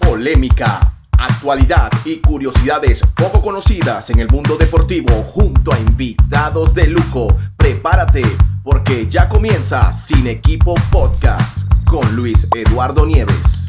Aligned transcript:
polémica, 0.00 0.94
actualidad 1.18 1.90
y 2.04 2.16
curiosidades 2.16 3.02
poco 3.16 3.40
conocidas 3.40 4.10
en 4.10 4.20
el 4.20 4.28
mundo 4.28 4.56
deportivo 4.56 5.12
junto 5.22 5.72
a 5.72 5.78
invitados 5.78 6.74
de 6.74 6.88
lujo. 6.88 7.28
Prepárate 7.56 8.22
porque 8.62 9.06
ya 9.08 9.28
comienza 9.28 9.92
Sin 9.92 10.26
Equipo 10.26 10.74
Podcast 10.90 11.66
con 11.86 12.14
Luis 12.14 12.48
Eduardo 12.54 13.06
Nieves. 13.06 13.60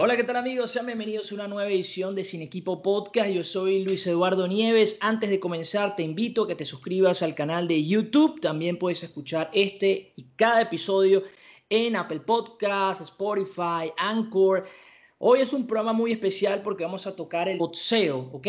Hola, 0.00 0.16
¿qué 0.16 0.22
tal 0.22 0.36
amigos? 0.36 0.70
Sean 0.70 0.86
bienvenidos 0.86 1.32
a 1.32 1.34
una 1.34 1.48
nueva 1.48 1.68
edición 1.68 2.14
de 2.14 2.22
Sin 2.22 2.40
Equipo 2.40 2.82
Podcast. 2.82 3.30
Yo 3.30 3.42
soy 3.42 3.82
Luis 3.82 4.06
Eduardo 4.06 4.46
Nieves. 4.46 4.96
Antes 5.00 5.28
de 5.28 5.40
comenzar, 5.40 5.96
te 5.96 6.04
invito 6.04 6.44
a 6.44 6.46
que 6.46 6.54
te 6.54 6.64
suscribas 6.64 7.20
al 7.22 7.34
canal 7.34 7.66
de 7.66 7.84
YouTube. 7.84 8.40
También 8.40 8.78
puedes 8.78 9.02
escuchar 9.02 9.50
este 9.52 10.12
y 10.14 10.26
cada 10.36 10.62
episodio 10.62 11.24
en 11.70 11.96
Apple 11.96 12.20
Podcasts, 12.20 13.02
Spotify, 13.04 13.92
Anchor. 13.96 14.64
Hoy 15.20 15.40
es 15.40 15.52
un 15.52 15.66
programa 15.66 15.92
muy 15.92 16.12
especial 16.12 16.62
porque 16.62 16.84
vamos 16.84 17.06
a 17.08 17.16
tocar 17.16 17.48
el 17.48 17.58
boxeo, 17.58 18.30
¿ok? 18.32 18.46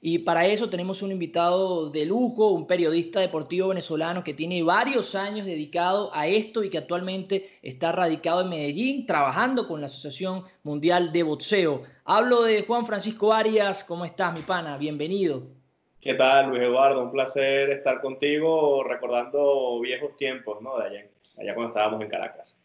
Y 0.00 0.18
para 0.18 0.46
eso 0.46 0.68
tenemos 0.68 1.00
un 1.00 1.12
invitado 1.12 1.90
de 1.90 2.04
lujo, 2.04 2.48
un 2.50 2.66
periodista 2.66 3.20
deportivo 3.20 3.68
venezolano 3.68 4.24
que 4.24 4.34
tiene 4.34 4.62
varios 4.64 5.14
años 5.14 5.46
dedicado 5.46 6.12
a 6.12 6.26
esto 6.26 6.64
y 6.64 6.70
que 6.70 6.78
actualmente 6.78 7.58
está 7.62 7.92
radicado 7.92 8.40
en 8.40 8.48
Medellín 8.48 9.06
trabajando 9.06 9.68
con 9.68 9.80
la 9.80 9.86
Asociación 9.86 10.42
Mundial 10.64 11.12
de 11.12 11.22
Boxeo. 11.22 11.84
Hablo 12.04 12.42
de 12.42 12.64
Juan 12.64 12.84
Francisco 12.84 13.32
Arias. 13.32 13.84
¿Cómo 13.84 14.04
estás, 14.04 14.36
mi 14.36 14.42
pana? 14.42 14.76
Bienvenido. 14.76 15.44
¿Qué 16.00 16.14
tal, 16.14 16.50
Luis 16.50 16.62
Eduardo? 16.62 17.04
Un 17.04 17.12
placer 17.12 17.70
estar 17.70 18.00
contigo 18.00 18.82
recordando 18.82 19.78
viejos 19.80 20.16
tiempos, 20.16 20.60
¿no? 20.62 20.78
De 20.78 20.86
allá, 20.86 21.06
allá 21.38 21.54
cuando 21.54 21.70
estábamos 21.70 22.02
en 22.02 22.08
Caracas. 22.08 22.57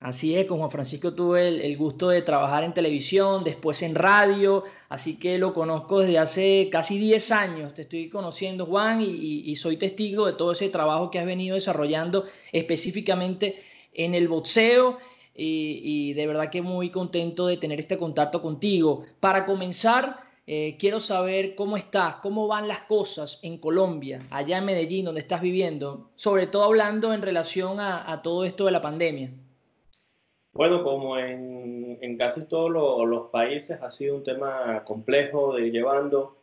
Así 0.00 0.36
es, 0.36 0.44
con 0.44 0.58
Juan 0.58 0.70
Francisco 0.70 1.14
tuve 1.14 1.48
el, 1.48 1.76
gusto 1.78 2.10
de 2.10 2.20
trabajar 2.20 2.64
en 2.64 2.74
televisión, 2.74 3.44
después 3.44 3.80
en 3.80 3.94
radio, 3.94 4.64
así 4.90 5.18
que 5.18 5.38
lo 5.38 5.54
conozco 5.54 6.00
desde 6.00 6.18
hace 6.18 6.68
casi 6.70 6.98
10 6.98 7.32
años. 7.32 7.74
Te 7.74 7.82
estoy 7.82 8.10
conociendo, 8.10 8.66
Juan, 8.66 9.00
y, 9.00 9.56
soy 9.56 9.78
testigo 9.78 10.26
de 10.26 10.34
todo 10.34 10.52
ese 10.52 10.68
trabajo 10.68 11.10
que 11.10 11.18
has 11.18 11.24
venido 11.26 11.54
desarrollando 11.54 12.26
específicamente 12.52 13.62
en 13.94 14.14
el 14.14 14.28
boxeo. 14.28 14.98
Y, 15.34 16.12
de 16.12 16.26
verdad 16.26 16.50
que 16.50 16.60
muy 16.62 16.90
contento 16.90 17.46
de 17.46 17.56
tener 17.56 17.80
este 17.80 17.96
contacto 17.98 18.42
contigo. 18.42 19.04
Para 19.18 19.46
comenzar, 19.46 20.20
eh, 20.46 20.76
quiero 20.78 21.00
saber 21.00 21.54
cómo 21.54 21.76
estás, 21.78 22.16
cómo 22.16 22.46
van 22.48 22.68
las 22.68 22.80
cosas 22.80 23.38
en 23.42 23.58
Colombia, 23.58 24.18
allá 24.30 24.58
en 24.58 24.66
Medellín, 24.66 25.06
donde 25.06 25.20
estás 25.22 25.40
viviendo, 25.40 26.10
sobre 26.16 26.46
todo 26.46 26.64
hablando 26.64 27.14
en 27.14 27.22
relación 27.22 27.80
a 27.80 28.20
todo 28.22 28.44
esto 28.44 28.66
de 28.66 28.72
la 28.72 28.82
pandemia. 28.82 29.30
Bueno, 30.56 30.82
como 30.82 31.18
en, 31.18 32.16
casi 32.16 32.44
todos 32.46 32.70
los 32.70 33.28
países 33.30 33.82
ha 33.82 33.90
sido 33.90 34.16
un 34.16 34.22
tema 34.22 34.84
complejo 34.84 35.54
de 35.54 35.66
ir 35.66 35.72
llevando. 35.72 36.36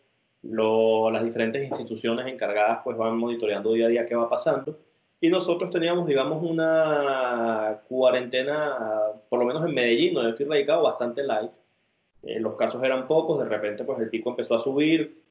las 0.43 1.23
diferentes 1.23 1.63
instituciones 1.63 2.27
encargadas 2.27 2.81
pues 2.83 2.95
van 2.95 3.17
monitoreando 3.17 3.73
día 3.73 3.87
a 3.87 3.89
día 3.89 4.05
qué 4.05 4.15
va 4.15 4.29
pasando. 4.29 4.77
Y 5.19 5.29
nosotros 5.29 5.71
teníamos, 5.71 6.05
digamos, 6.05 6.43
una 6.43 7.81
cuarentena, 7.87 8.75
por 9.29 9.39
lo 9.39 9.45
menos 9.45 9.65
en 9.65 9.73
Medellín, 9.73 10.13
donde 10.13 10.31
estoy 10.31 10.45
radicado, 10.45 10.83
bastante 10.83 11.23
light. 11.23 11.51
Eh, 12.23 12.39
los 12.39 12.55
casos 12.55 12.83
eran 12.83 13.07
pocos, 13.07 13.39
de 13.39 13.45
repente 13.45 13.83
pues 13.83 13.99
el 13.99 14.09
pico 14.09 14.29
empezó 14.29 14.55
a 14.55 14.59
subir 14.59 15.23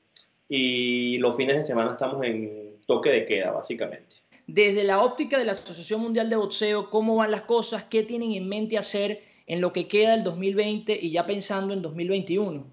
y 0.49 1.19
los 1.19 1.37
fines 1.37 1.57
de 1.57 1.63
semana 1.63 1.93
estamos 1.93 2.25
en 2.25 2.79
toque 2.87 3.11
de 3.11 3.25
queda, 3.25 3.53
básicamente 3.53 4.17
desde 4.47 4.85
la 4.85 5.03
óptica 5.03 5.39
de 5.39 5.45
la 5.45 5.53
Asociación 5.53 6.01
Mundial 6.01 6.29
de 6.29 6.37
Boxeo, 6.37 6.91
cómo 6.91 7.17
van 7.17 7.31
las 7.31 7.43
cosas, 7.43 7.85
qué 7.85 8.03
tienen 8.03 8.33
en 8.33 8.49
mente 8.49 8.79
hacer 8.79 9.23
en 9.47 9.61
lo 9.61 9.73
que 9.73 9.89
queda 9.89 10.13
del 10.13 10.25
2020 10.25 10.99
y 11.01 11.13
ya 11.13 11.27
pensando 11.27 11.75
en 11.75 11.83
2021. 11.83 12.65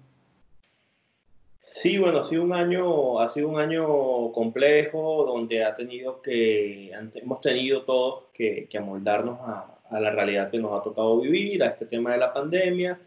Sí, 1.60 1.98
bueno, 1.98 2.18
ha 2.18 2.24
sido 2.24 2.42
un 2.42 2.52
año, 2.52 3.20
ha 3.20 3.28
sido 3.28 3.48
un 3.48 3.58
año 3.58 4.32
complejo 4.32 5.24
donde 5.24 5.64
ha 5.64 5.72
tenido 5.72 6.20
que, 6.20 6.90
hemos 6.90 7.40
tenido 7.40 7.84
todos 7.84 8.26
que, 8.34 8.68
amoldarnos 8.76 9.38
a, 9.40 9.78
a, 9.88 10.00
la 10.00 10.10
realidad 10.10 10.50
que 10.50 10.58
nos 10.58 10.78
ha 10.78 10.82
tocado 10.82 11.20
vivir, 11.20 11.62
a 11.62 11.68
este 11.68 11.86
tema 11.86 12.12
de 12.12 12.18
la 12.18 12.32
pandemia, 12.32 13.00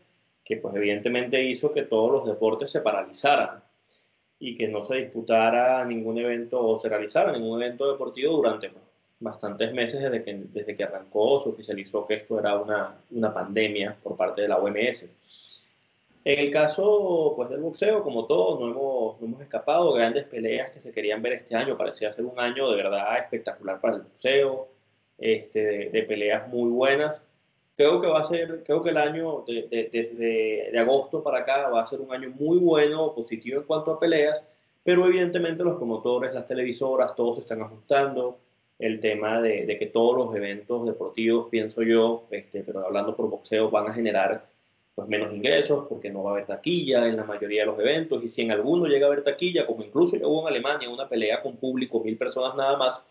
que 0.43 0.57
pues 0.57 0.75
evidentemente 0.75 1.43
hizo 1.43 1.73
que 1.73 1.83
todos 1.83 2.11
los 2.11 2.25
deportes 2.25 2.71
se 2.71 2.81
paralizaran 2.81 3.63
y 4.43 4.57
que 4.57 4.67
no 4.67 4.83
se 4.83 4.95
disputara 4.95 5.85
ningún 5.85 6.17
evento 6.17 6.61
o 6.61 6.77
se 6.77 6.89
realizara 6.89 7.31
ningún 7.31 7.63
evento 7.63 7.89
deportivo 7.89 8.35
durante 8.35 8.69
bastantes 9.21 9.71
meses 9.71 10.01
desde 10.01 10.21
que, 10.21 10.33
desde 10.51 10.75
que 10.75 10.83
arrancó, 10.83 11.39
se 11.39 11.47
oficializó 11.47 12.05
que 12.05 12.15
esto 12.15 12.37
era 12.37 12.57
una, 12.57 12.93
una 13.11 13.33
pandemia 13.33 13.95
por 14.03 14.17
parte 14.17 14.41
de 14.41 14.49
la 14.49 14.57
OMS. 14.57 15.07
En 16.25 16.39
el 16.39 16.51
caso 16.51 17.31
pues, 17.37 17.49
del 17.51 17.61
boxeo, 17.61 18.03
como 18.03 18.25
todos, 18.25 18.59
no 18.59 18.67
hemos, 18.67 19.21
no 19.21 19.27
hemos 19.27 19.41
escapado 19.41 19.93
grandes 19.93 20.25
peleas 20.25 20.71
que 20.71 20.81
se 20.81 20.91
querían 20.91 21.21
ver 21.21 21.33
este 21.33 21.55
año. 21.55 21.77
Parecía 21.77 22.11
ser 22.11 22.25
un 22.25 22.37
año 22.37 22.69
de 22.69 22.75
verdad 22.75 23.17
espectacular 23.19 23.79
para 23.79 23.95
el 23.95 24.01
boxeo, 24.01 24.67
este, 25.17 25.89
de 25.89 26.03
peleas 26.03 26.49
muy 26.49 26.69
buenas 26.69 27.22
creo 27.75 27.99
que 27.99 28.07
va 28.07 28.19
a 28.19 28.25
ser, 28.25 28.63
creo 28.63 28.81
que 28.81 28.89
el 28.89 28.97
año 28.97 29.43
de, 29.47 29.67
de, 30.71 30.79
agosto 30.79 31.23
para 31.23 31.39
acá 31.39 31.69
va 31.69 31.81
a 31.81 31.87
ser 31.87 32.01
un 32.01 32.13
año 32.13 32.29
muy 32.29 32.57
bueno, 32.57 33.13
positivo 33.13 33.59
en 33.61 33.65
cuanto 33.65 33.91
a 33.91 33.99
peleas, 33.99 34.43
pero 34.83 35.05
evidentemente 35.05 35.63
los 35.63 35.75
promotores, 35.75 36.33
las 36.33 36.45
televisoras, 36.45 37.15
todos 37.15 37.35
se 37.35 37.41
están 37.41 37.61
ajustando. 37.61 38.39
El 38.79 38.99
tema 38.99 39.39
de, 39.41 39.77
que 39.77 39.85
todos 39.85 40.17
los 40.17 40.35
eventos 40.35 40.85
deportivos, 40.85 41.47
pienso 41.49 41.83
yo, 41.83 42.25
este, 42.31 42.63
pero 42.63 42.85
hablando 42.85 43.15
por 43.15 43.29
boxeo, 43.29 43.69
van 43.69 43.87
a 43.87 43.93
generar 43.93 44.45
pues, 44.95 45.07
menos 45.07 45.31
ingresos 45.31 45.85
porque 45.87 46.09
no 46.09 46.23
va 46.23 46.31
a 46.31 46.33
haber 46.33 46.47
taquilla 46.47 47.07
en 47.07 47.15
la 47.15 47.23
mayoría 47.23 47.61
de 47.61 47.67
los 47.67 47.79
eventos 47.79 48.23
y 48.25 48.29
si 48.29 48.41
en 48.41 48.51
alguno 48.51 48.87
llega 48.87 49.05
a 49.05 49.11
haber 49.11 49.23
taquilla, 49.23 49.65
como 49.65 49.83
incluso 49.83 50.17
ya 50.17 50.27
hubo 50.27 50.41
en 50.41 50.47
Alemania 50.47 50.89
una 50.89 51.07
pelea 51.07 51.41
con 51.41 51.55
público, 51.55 52.03
mil 52.03 52.17
personas 52.17 52.55
nada 52.55 52.75
más, 52.75 53.01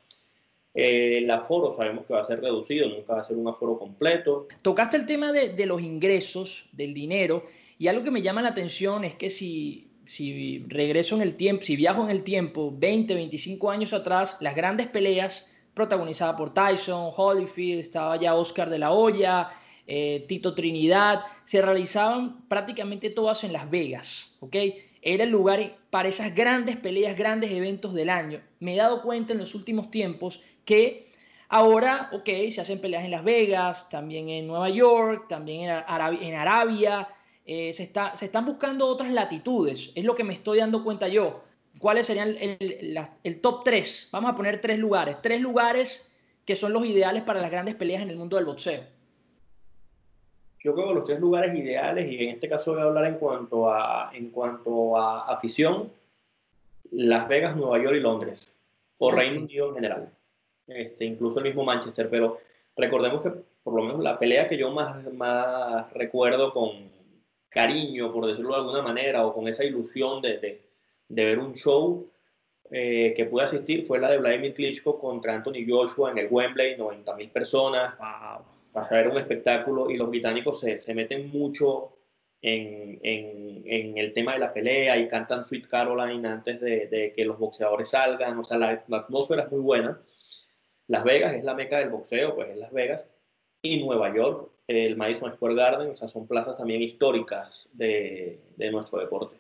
eh, 0.75 1.19
el 1.19 1.31
aforo 1.31 1.75
sabemos 1.77 2.07
que 2.07 2.15
va 2.15 2.21
a 2.21 2.25
ser 2.25 2.41
reducido, 2.41 2.89
nunca 2.89 3.15
va 3.15 3.21
a 3.21 3.25
ser 3.25 3.37
un 3.37 3.47
aforo 3.49 3.79
completo. 3.79 4.49
Tocaste 4.63 4.97
el 4.97 5.07
tema 5.07 5.33
de, 5.33 5.67
los 5.67 5.83
ingresos, 5.83 6.69
del 6.73 6.95
dinero, 6.95 7.45
y 7.79 7.89
algo 7.89 8.05
que 8.05 8.11
me 8.11 8.23
llama 8.23 8.43
la 8.43 8.51
atención 8.51 9.05
es 9.05 9.15
que 9.15 9.29
si, 9.29 9.89
si 10.07 10.65
regreso 10.69 11.17
en 11.17 11.23
el 11.23 11.37
tiempo, 11.37 11.65
si 11.65 11.77
viajo 11.77 12.05
en 12.05 12.11
el 12.11 12.23
tiempo 12.23 12.73
20, 12.75 13.15
25 13.15 13.71
años 13.71 13.93
atrás, 13.93 14.37
las 14.41 14.55
grandes 14.55 14.87
peleas 14.89 15.47
protagonizadas 15.75 16.37
por 16.37 16.55
Tyson, 16.55 17.13
Holyfield, 17.17 17.81
estaba 17.81 18.17
ya 18.17 18.35
Oscar 18.35 18.71
de 18.71 18.79
la 18.79 18.93
Hoya, 18.93 19.51
eh, 19.87 20.25
Tito 20.29 20.55
Trinidad, 20.55 21.23
se 21.45 21.61
realizaban 21.61 22.47
prácticamente 22.49 23.11
todas 23.11 23.45
en 23.45 23.53
Las 23.53 23.71
Vegas, 23.71 24.37
¿ok? 24.41 24.57
Era 25.03 25.25
el 25.25 25.31
lugar 25.31 25.77
para 25.91 26.09
esas 26.09 26.35
grandes 26.35 26.77
peleas, 26.77 27.17
grandes 27.19 27.51
eventos 27.51 27.93
del 27.93 28.09
año. 28.09 28.41
Me 28.61 28.75
he 28.75 28.77
dado 28.77 29.03
cuenta 29.03 29.33
en 29.33 29.41
los 29.41 29.57
últimos 29.57 29.91
tiempos 29.91 30.41
que 30.65 31.13
ahora, 31.53 32.09
ok, 32.13 32.29
se 32.51 32.61
hacen 32.61 32.81
peleas 32.81 33.05
en 33.05 33.11
Las 33.11 33.25
Vegas, 33.25 33.89
también 33.91 34.29
en 34.31 34.47
Nueva 34.47 34.71
York, 34.71 35.27
también 35.29 35.71
en 35.71 36.35
Arabia, 36.35 37.09
eh, 37.45 37.73
se, 37.73 37.83
está, 37.83 38.17
se 38.17 38.27
están 38.27 38.47
buscando 38.47 38.87
otras 38.87 39.13
latitudes, 39.13 39.93
es 39.95 40.05
lo 40.05 40.15
que 40.15 40.25
me 40.25 40.33
estoy 40.33 40.59
dando 40.59 40.83
cuenta 40.83 41.09
yo. 41.09 41.43
¿Cuáles 41.79 42.07
serían 42.07 42.37
el, 42.39 42.99
el, 43.25 43.41
top 43.41 43.65
3? 43.65 44.11
Vamos 44.13 44.33
a 44.33 44.37
poner 44.37 44.61
tres 44.61 44.79
lugares, 44.79 45.17
tres 45.23 45.41
lugares 45.41 46.11
que 46.45 46.55
son 46.55 46.73
los 46.73 46.85
ideales 46.87 47.23
para 47.23 47.41
las 47.41 47.51
grandes 47.51 47.75
peleas 47.75 48.03
en 48.03 48.11
el 48.11 48.17
mundo 48.17 48.37
del 48.37 48.47
boxeo. 48.47 48.83
Yo 50.61 50.75
creo 50.75 50.89
que 50.89 50.95
los 50.95 51.05
tres 51.05 51.19
lugares 51.19 51.59
ideales, 51.59 52.11
y 52.11 52.25
en 52.25 52.31
este 52.31 52.49
caso 52.49 52.73
voy 52.73 52.83
a 52.83 52.85
hablar 52.85 53.07
en 53.07 53.17
cuanto 53.17 53.71
a, 53.71 54.11
en 54.15 54.31
cuanto 54.31 54.97
a 54.97 55.33
afición, 55.35 55.91
Las 56.93 57.27
Vegas, 57.27 57.57
Nueva 57.57 57.83
York 57.83 57.97
y 57.97 58.01
Londres, 58.01 58.53
o 58.99 59.11
Reino 59.11 59.41
Unido 59.41 59.69
en 59.71 59.75
general 59.75 60.13
este, 60.67 61.05
incluso 61.05 61.39
el 61.39 61.45
mismo 61.45 61.65
Manchester, 61.65 62.09
pero 62.11 62.39
recordemos 62.77 63.23
que 63.23 63.33
por 63.63 63.75
lo 63.75 63.83
menos 63.83 64.03
la 64.03 64.19
pelea 64.19 64.47
que 64.47 64.57
yo 64.57 64.71
más, 64.71 65.13
más 65.13 65.93
recuerdo 65.93 66.53
con 66.53 66.91
cariño, 67.49 68.13
por 68.13 68.27
decirlo 68.27 68.55
de 68.55 68.61
alguna 68.61 68.83
manera, 68.83 69.27
o 69.27 69.35
con 69.35 69.47
esa 69.47 69.65
ilusión 69.65 70.23
de, 70.23 70.39
de, 70.39 70.63
de 71.09 71.25
ver 71.25 71.39
un 71.39 71.55
show 71.55 72.11
eh, 72.71 73.13
que 73.15 73.27
pude 73.27 73.45
asistir 73.45 73.85
fue 73.85 73.99
la 73.99 74.11
de 74.11 74.19
Vladimir 74.19 74.55
Klitschko 74.55 74.99
contra 74.99 75.35
Anthony 75.35 75.67
Joshua 75.69 76.11
en 76.11 76.19
el 76.19 76.29
Wembley, 76.31 76.77
90.000 76.79 77.31
personas, 77.31 77.99
wow. 77.99 78.45
para 78.73 78.89
ver 78.89 79.09
un 79.09 79.19
espectáculo 79.19 79.91
y 79.91 79.97
los 79.99 80.09
británicos 80.09 80.61
se, 80.61 80.79
se 80.79 80.95
meten 80.95 81.29
mucho 81.29 81.93
en, 82.41 82.99
en, 83.03 83.63
en, 83.67 83.99
el 83.99 84.15
tema 84.15 84.33
de 84.33 84.39
la 84.39 84.53
pelea 84.55 84.97
y 84.97 85.07
cantan 85.07 85.45
Sweet 85.45 85.69
Caroline 85.69 86.27
antes 86.27 86.61
de, 86.61 86.87
de 86.87 87.13
que 87.13 87.25
los 87.27 87.39
boxeadores 87.39 87.91
salgan, 87.91 88.39
o 88.39 88.45
sea, 88.45 88.57
la, 88.57 88.83
la 88.89 88.97
atmósfera 88.97 89.43
es 89.43 89.53
muy 89.53 89.61
buena. 89.61 90.01
Las 90.89 91.05
Vegas 91.05 91.35
es 91.35 91.45
la 91.45 91.55
meca 91.55 91.79
del 91.79 91.91
boxeo, 91.91 92.35
pues 92.35 92.51
en 92.51 92.61
Las 92.61 92.73
Vegas. 92.73 93.07
Y 93.63 93.83
Nueva 93.85 94.15
York, 94.15 94.51
el 94.67 94.97
Madison 94.97 95.33
Square 95.35 95.55
Garden, 95.55 95.91
o 95.91 95.97
sea, 95.97 96.09
son 96.09 96.27
plazas 96.27 96.57
también 96.57 96.83
históricas 96.83 97.69
de, 97.73 98.41
de 98.57 98.71
nuestro 98.71 98.99
deporte. 98.99 99.37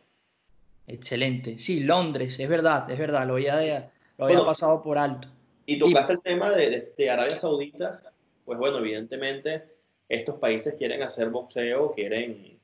Excelente. 0.86 1.58
Sí, 1.58 1.80
Londres, 1.80 2.38
es 2.38 2.48
verdad, 2.48 2.90
es 2.90 2.98
verdad, 2.98 3.26
lo 3.26 3.34
había, 3.34 3.90
lo 4.18 4.24
había 4.24 4.44
pasado 4.44 4.82
por 4.82 4.98
alto. 4.98 5.28
Y 5.66 5.78
tocaste 5.78 6.14
el 6.14 6.20
tema 6.20 6.50
de, 6.50 6.92
de, 6.96 7.10
Arabia 7.10 7.36
Saudita, 7.36 8.02
pues 8.44 8.58
bueno, 8.58 8.78
evidentemente 8.78 9.64
estos 10.08 10.36
países 10.36 10.74
quieren 10.74 11.02
hacer 11.02 11.30
boxeo, 11.30 11.92
quieren, 11.92 12.58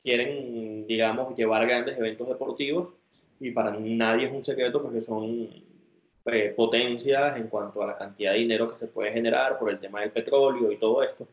quieren, 0.00 0.86
digamos, 0.86 1.34
llevar 1.34 1.66
grandes 1.66 1.98
eventos 1.98 2.28
deportivos 2.28 2.90
y 3.40 3.50
para 3.50 3.72
nadie 3.72 4.26
es 4.26 4.32
un 4.32 4.44
secreto 4.44 4.80
porque 4.80 5.00
son 5.00 5.48
eh, 6.26 6.54
potencias 6.56 7.36
en 7.36 7.48
cuanto 7.48 7.82
a 7.82 7.86
la 7.86 7.94
cantidad 7.94 8.32
de 8.32 8.38
dinero 8.38 8.72
que 8.72 8.78
se 8.78 8.86
puede 8.86 9.12
generar 9.12 9.58
por 9.58 9.70
el 9.70 9.78
tema 9.78 10.00
del 10.00 10.10
petróleo 10.10 10.72
y 10.72 10.76
todo 10.76 11.02
esto. 11.02 11.28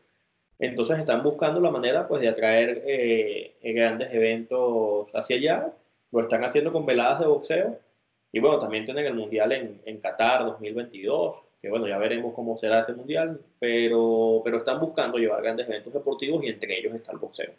Entonces 0.58 0.98
están 0.98 1.22
buscando 1.22 1.60
la 1.60 1.70
manera 1.70 2.06
pues, 2.06 2.20
de 2.20 2.28
atraer 2.28 2.82
eh, 2.86 3.56
grandes 3.62 4.12
eventos 4.12 5.08
hacia 5.14 5.36
allá. 5.36 5.72
Lo 6.12 6.20
están 6.20 6.44
haciendo 6.44 6.72
con 6.72 6.86
veladas 6.86 7.20
de 7.20 7.26
boxeo. 7.26 7.78
Y 8.30 8.40
bueno, 8.40 8.58
también 8.58 8.84
tienen 8.84 9.06
el 9.06 9.14
Mundial 9.14 9.52
en, 9.52 9.80
en 9.84 10.00
Qatar 10.00 10.44
2022, 10.44 11.36
que 11.60 11.68
bueno, 11.68 11.86
ya 11.86 11.98
veremos 11.98 12.32
cómo 12.34 12.56
será 12.56 12.80
este 12.80 12.94
Mundial, 12.94 13.40
pero, 13.58 14.40
pero 14.44 14.58
están 14.58 14.80
buscando 14.80 15.18
llevar 15.18 15.42
grandes 15.42 15.68
eventos 15.68 15.92
deportivos 15.92 16.42
y 16.44 16.48
entre 16.48 16.78
ellos 16.78 16.94
está 16.94 17.12
el 17.12 17.18
boxeo. 17.18 17.52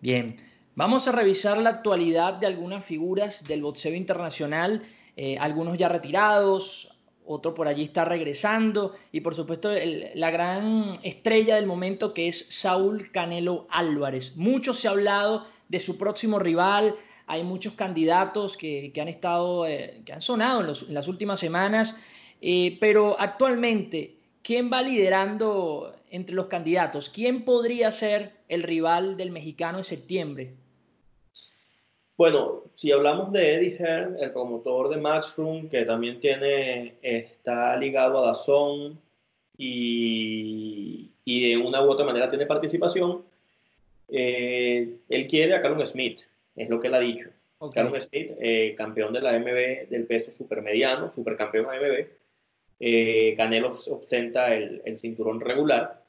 Bien, 0.00 0.36
vamos 0.74 1.08
a 1.08 1.12
revisar 1.12 1.56
la 1.58 1.70
actualidad 1.70 2.34
de 2.34 2.46
algunas 2.46 2.84
figuras 2.84 3.46
del 3.48 3.62
boxeo 3.62 3.94
internacional, 3.94 4.82
eh, 5.16 5.38
algunos 5.38 5.78
ya 5.78 5.88
retirados, 5.88 6.92
otro 7.26 7.54
por 7.54 7.66
allí 7.68 7.82
está 7.82 8.04
regresando 8.04 8.94
y 9.10 9.20
por 9.20 9.34
supuesto 9.34 9.70
la 10.14 10.30
gran 10.30 10.98
estrella 11.02 11.56
del 11.56 11.66
momento 11.66 12.14
que 12.14 12.28
es 12.28 12.46
Saúl 12.50 13.10
Canelo 13.10 13.66
Álvarez. 13.70 14.36
Mucho 14.36 14.72
se 14.74 14.88
ha 14.88 14.92
hablado 14.92 15.46
de 15.68 15.80
su 15.80 15.98
próximo 15.98 16.38
rival, 16.38 16.94
hay 17.26 17.42
muchos 17.42 17.72
candidatos 17.72 18.56
que, 18.56 18.92
han 19.00 19.08
estado, 19.08 19.66
eh, 19.66 20.02
que 20.04 20.12
han 20.12 20.22
sonado 20.22 20.60
en, 20.60 20.94
las 20.94 21.08
últimas 21.08 21.40
semanas, 21.40 21.98
eh, 22.40 22.76
pero 22.78 23.16
actualmente, 23.18 24.14
¿quién 24.42 24.70
va 24.72 24.82
liderando 24.82 25.96
entre 26.10 26.36
los 26.36 26.46
candidatos? 26.46 27.08
¿Quién 27.08 27.44
podría 27.44 27.90
ser 27.90 28.36
el 28.48 28.62
rival 28.62 29.16
del 29.16 29.32
mexicano 29.32 29.78
en 29.78 29.84
septiembre? 29.84 30.54
Bueno, 32.16 32.64
si 32.74 32.92
hablamos 32.92 33.30
de 33.30 33.54
Eddie 33.54 33.76
Hearn, 33.78 34.16
el 34.18 34.32
promotor 34.32 34.88
de 34.88 34.96
Matchroom, 34.96 35.68
que 35.68 35.84
también 35.84 36.18
tiene, 36.18 36.94
está 37.02 37.76
ligado 37.76 38.18
a 38.18 38.28
Dazón 38.28 38.98
y, 39.58 41.10
y 41.24 41.50
de 41.50 41.56
una 41.58 41.82
u 41.82 41.90
otra 41.90 42.06
manera 42.06 42.28
tiene 42.28 42.46
participación, 42.46 43.22
eh, 44.08 44.96
él 45.08 45.26
quiere 45.26 45.54
a 45.54 45.60
Callum 45.60 45.84
Smith, 45.84 46.20
es 46.54 46.68
lo 46.70 46.80
que 46.80 46.88
él 46.88 46.94
ha 46.94 47.00
dicho. 47.00 47.28
Callum 47.72 48.00
Smith, 48.00 48.32
eh, 48.38 48.74
campeón 48.76 49.12
de 49.12 49.20
la 49.20 49.38
MB 49.38 49.88
del 49.88 50.06
peso 50.06 50.30
supermediano, 50.30 51.10
supercampeón 51.10 51.66
AMB. 51.66 52.06
Eh, 52.78 53.34
Canelo 53.36 53.74
ostenta 53.74 54.54
el, 54.54 54.82
el 54.84 54.98
cinturón 54.98 55.40
regular. 55.40 56.02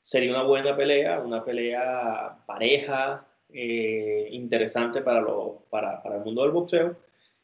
Sería 0.00 0.30
una 0.30 0.42
buena 0.42 0.76
pelea, 0.76 1.20
una 1.20 1.44
pelea 1.44 2.38
pareja, 2.46 3.26
eh, 3.50 4.28
interesante 4.30 5.02
para, 5.02 5.20
lo, 5.20 5.64
para, 5.70 6.02
para, 6.02 6.16
el 6.16 6.24
mundo 6.24 6.42
del 6.42 6.52
boxeo. 6.52 6.96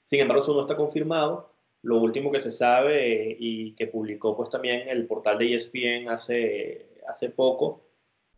Sin 0.05 0.21
embargo, 0.21 0.43
eso 0.43 0.55
no 0.55 0.63
está 0.63 0.77
confirmado. 0.77 1.53
Lo 1.83 1.99
último 1.99 2.31
que 2.33 2.41
se 2.41 2.51
sabe 2.51 3.31
eh, 3.31 3.37
y 3.39 3.73
que 3.75 3.87
publicó 3.87 4.37
pues 4.37 4.51
también 4.51 4.89
el 4.89 5.07
portal 5.07 5.39
de 5.39 5.55
ESPN 5.55 6.09
hace, 6.09 7.01
hace 7.07 7.31
poco 7.31 7.85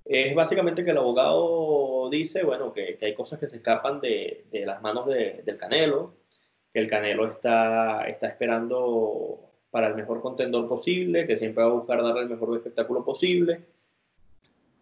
es 0.06 0.34
básicamente 0.34 0.84
que 0.84 0.92
el 0.92 0.98
abogado 0.98 2.08
dice, 2.10 2.44
bueno, 2.44 2.72
que, 2.72 2.96
que 2.96 3.06
hay 3.06 3.14
cosas 3.14 3.40
que 3.40 3.48
se 3.48 3.56
escapan 3.56 4.00
de, 4.00 4.46
de 4.52 4.64
las 4.64 4.80
manos 4.80 5.06
de, 5.06 5.42
del 5.44 5.58
Canelo, 5.58 6.14
que 6.72 6.78
el 6.78 6.88
Canelo 6.88 7.26
está, 7.26 8.06
está 8.06 8.28
esperando 8.28 9.40
para 9.70 9.88
el 9.88 9.96
mejor 9.96 10.20
contendor 10.20 10.69
posible, 10.69 11.26
que 11.26 11.36
siempre 11.36 11.64
va 11.64 11.70
a 11.70 11.74
buscar 11.74 12.02
darle 12.02 12.22
el 12.22 12.28
mejor 12.28 12.56
espectáculo 12.56 13.04
posible. 13.04 13.64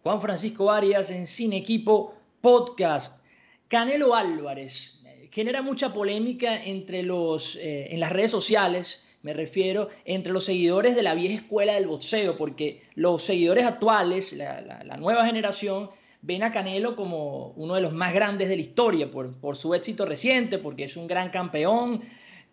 Juan 0.03 0.21
Francisco 0.21 0.71
Arias 0.71 1.09
en 1.09 1.25
Cine 1.25 1.57
Equipo 1.57 2.13
podcast. 2.41 3.21
Canelo 3.67 4.15
Álvarez 4.15 5.01
eh, 5.05 5.29
genera 5.31 5.61
mucha 5.61 5.93
polémica 5.93 6.63
entre 6.63 7.03
los, 7.03 7.55
eh, 7.55 7.87
en 7.91 7.99
las 7.99 8.11
redes 8.11 8.31
sociales, 8.31 9.05
me 9.23 9.33
refiero, 9.33 9.89
entre 10.05 10.31
los 10.31 10.45
seguidores 10.45 10.95
de 10.95 11.01
la 11.03 11.15
vieja 11.15 11.41
escuela 11.41 11.73
del 11.73 11.87
boxeo, 11.87 12.37
porque 12.37 12.83
los 12.93 13.23
seguidores 13.23 13.65
actuales, 13.65 14.33
la, 14.33 14.97
nueva 14.97 15.25
generación, 15.25 15.89
ven 16.21 16.43
a 16.43 16.51
Canelo 16.51 16.95
como 16.95 17.47
uno 17.55 17.73
de 17.75 17.81
los 17.81 17.93
más 17.93 18.13
grandes 18.13 18.49
de 18.49 18.55
la 18.55 18.61
historia 18.61 19.09
por, 19.09 19.33
por 19.33 19.57
su 19.57 19.73
éxito 19.73 20.05
reciente, 20.05 20.59
porque 20.59 20.83
es 20.83 20.95
un 20.95 21.07
gran 21.07 21.31
campeón, 21.31 22.01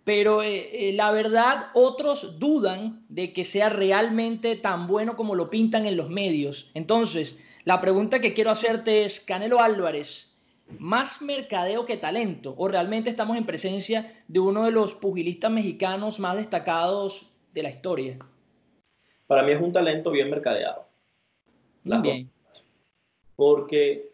pero 0.04 0.42
eh, 0.42 0.92
la 0.94 1.12
verdad 1.12 1.66
otros 1.74 2.38
dudan 2.38 3.04
de 3.08 3.32
que 3.32 3.44
sea 3.44 3.68
realmente 3.68 4.56
tan 4.56 4.86
bueno 4.86 5.16
como 5.16 5.34
lo 5.34 5.50
pintan 5.50 5.86
en 5.86 5.96
los 5.96 6.08
medios. 6.08 6.70
Entonces, 6.74 7.36
la 7.64 7.80
pregunta 7.80 8.20
que 8.20 8.34
quiero 8.34 8.50
hacerte 8.50 9.04
es, 9.04 9.20
Canelo 9.20 9.60
Álvarez, 9.60 10.32
¿más 10.78 11.22
mercadeo 11.22 11.86
que 11.86 11.96
talento? 11.96 12.54
¿O 12.56 12.68
realmente 12.68 13.10
estamos 13.10 13.36
en 13.36 13.46
presencia 13.46 14.24
de 14.26 14.40
uno 14.40 14.64
de 14.64 14.72
los 14.72 14.94
pugilistas 14.94 15.50
mexicanos 15.50 16.18
más 16.18 16.36
destacados 16.36 17.30
de 17.52 17.62
la 17.62 17.70
historia? 17.70 18.18
Para 19.26 19.42
mí 19.44 19.52
es 19.52 19.60
un 19.60 19.72
talento 19.72 20.10
bien 20.10 20.28
mercadeado. 20.28 20.86
bien. 21.84 22.30
Porque 23.36 24.10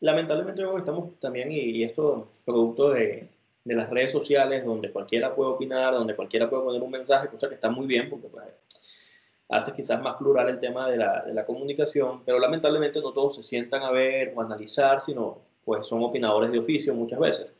lamentablemente 0.00 0.62
estamos 0.76 1.20
también, 1.20 1.52
y, 1.52 1.82
esto 1.82 2.28
producto 2.44 2.90
de, 2.90 3.28
de, 3.64 3.74
las 3.74 3.90
redes 3.90 4.10
sociales, 4.10 4.64
donde 4.64 4.90
cualquiera 4.90 5.34
puede 5.34 5.50
opinar, 5.50 5.92
donde 5.92 6.16
cualquiera 6.16 6.48
puede 6.48 6.64
poner 6.64 6.82
un 6.82 6.90
mensaje, 6.90 7.28
cosa 7.28 7.48
que 7.48 7.54
está 7.54 7.68
muy 7.68 7.86
bien, 7.86 8.08
porque 8.08 8.28
pues, 8.28 8.44
hace 9.50 9.72
quizás 9.72 10.00
más 10.00 10.16
plural 10.16 10.48
el 10.48 10.58
tema 10.58 10.88
de 10.88 10.96
la, 10.96 11.24
de 11.24 11.34
la, 11.34 11.44
comunicación, 11.44 12.22
pero 12.24 12.38
lamentablemente 12.38 13.00
no 13.00 13.12
todos 13.12 13.36
se 13.36 13.42
sientan 13.42 13.82
a 13.82 13.90
ver 13.90 14.32
o 14.34 14.40
analizar, 14.40 15.02
sino 15.02 15.38
pues 15.64 15.86
son 15.86 16.02
opinadores 16.04 16.52
de 16.52 16.60
oficio 16.60 16.94
muchas 16.94 17.18
veces. 17.18 17.52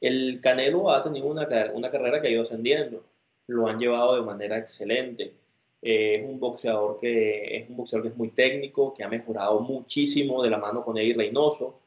El 0.00 0.40
Canelo 0.40 0.90
ha 0.90 1.02
tenido 1.02 1.26
una, 1.26 1.48
carrera 1.48 2.20
que 2.20 2.28
ha 2.28 2.30
ido 2.30 2.42
ascendiendo, 2.42 3.04
lo 3.46 3.68
han 3.68 3.78
llevado 3.78 4.16
de 4.16 4.22
manera 4.22 4.58
excelente. 4.58 5.34
Eh, 5.80 6.16
es 6.16 6.24
un 6.28 6.38
boxeador 6.38 6.98
que 7.00 7.56
es 7.56 7.70
un 7.70 7.76
boxeador 7.76 8.02
que 8.02 8.12
es 8.12 8.16
muy 8.16 8.28
técnico, 8.28 8.92
que 8.92 9.02
ha 9.02 9.08
mejorado 9.08 9.60
muchísimo 9.60 10.42
de 10.42 10.50
la 10.50 10.58
mano 10.58 10.84
con 10.84 10.98
Eddie 10.98 11.14
Reynoso, 11.14 11.80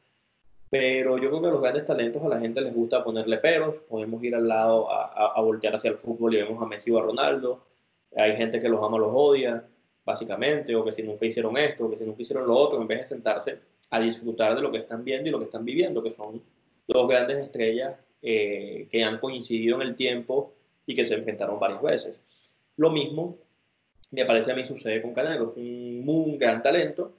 pero 0.68 1.16
yo 1.16 1.28
creo 1.28 1.42
que 1.42 1.48
los 1.48 1.60
grandes 1.60 1.86
talentos 1.86 2.24
a 2.24 2.28
la 2.28 2.40
gente 2.40 2.60
les 2.60 2.74
gusta 2.74 3.04
ponerle 3.04 3.38
peros, 3.38 3.76
podemos 3.88 4.22
ir 4.24 4.34
al 4.34 4.48
lado 4.48 4.90
a, 4.90 5.04
a, 5.06 5.32
a 5.36 5.40
voltear 5.40 5.76
hacia 5.76 5.90
el 5.92 5.98
fútbol 5.98 6.34
y 6.34 6.38
vemos 6.38 6.60
a 6.60 6.66
Messi 6.66 6.90
o 6.90 6.98
a 6.98 7.02
Ronaldo, 7.02 7.62
hay 8.16 8.36
gente 8.36 8.60
que 8.60 8.68
los 8.68 8.82
ama, 8.82 8.98
los 8.98 9.10
odia, 9.12 9.64
básicamente, 10.04 10.74
o 10.74 10.84
que 10.84 10.92
si 10.92 11.02
nunca 11.02 11.26
hicieron 11.26 11.56
esto, 11.56 11.84
o 11.84 11.90
que 11.90 11.96
si 11.96 12.04
nunca 12.04 12.22
hicieron 12.22 12.46
lo 12.46 12.54
otro, 12.54 12.80
en 12.80 12.86
vez 12.86 13.00
de 13.00 13.04
sentarse 13.04 13.58
a 13.90 14.00
disfrutar 14.00 14.54
de 14.54 14.62
lo 14.62 14.70
que 14.70 14.78
están 14.78 15.04
viendo 15.04 15.28
y 15.28 15.32
lo 15.32 15.38
que 15.38 15.46
están 15.46 15.64
viviendo, 15.64 16.02
que 16.02 16.12
son 16.12 16.42
dos 16.86 17.08
grandes 17.08 17.38
estrellas 17.38 17.96
eh, 18.22 18.88
que 18.90 19.04
han 19.04 19.18
coincidido 19.18 19.76
en 19.76 19.88
el 19.88 19.94
tiempo 19.96 20.52
y 20.86 20.94
que 20.94 21.04
se 21.04 21.14
enfrentaron 21.14 21.58
varias 21.58 21.82
veces. 21.82 22.20
Lo 22.76 22.90
mismo 22.90 23.36
me 24.12 24.24
parece 24.24 24.52
a 24.52 24.54
mí 24.54 24.64
sucede 24.64 25.02
con 25.02 25.12
Canelo, 25.12 25.52
un, 25.56 26.04
un 26.06 26.38
gran 26.38 26.62
talento, 26.62 27.12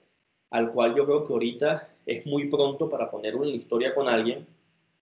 al 0.50 0.72
cual 0.72 0.96
yo 0.96 1.06
creo 1.06 1.26
que 1.26 1.34
ahorita 1.34 1.90
es 2.06 2.26
muy 2.26 2.50
pronto 2.50 2.90
para 2.90 3.12
ponerlo 3.12 3.44
en 3.44 3.50
la 3.52 3.56
historia 3.58 3.94
con 3.94 4.08
alguien, 4.08 4.48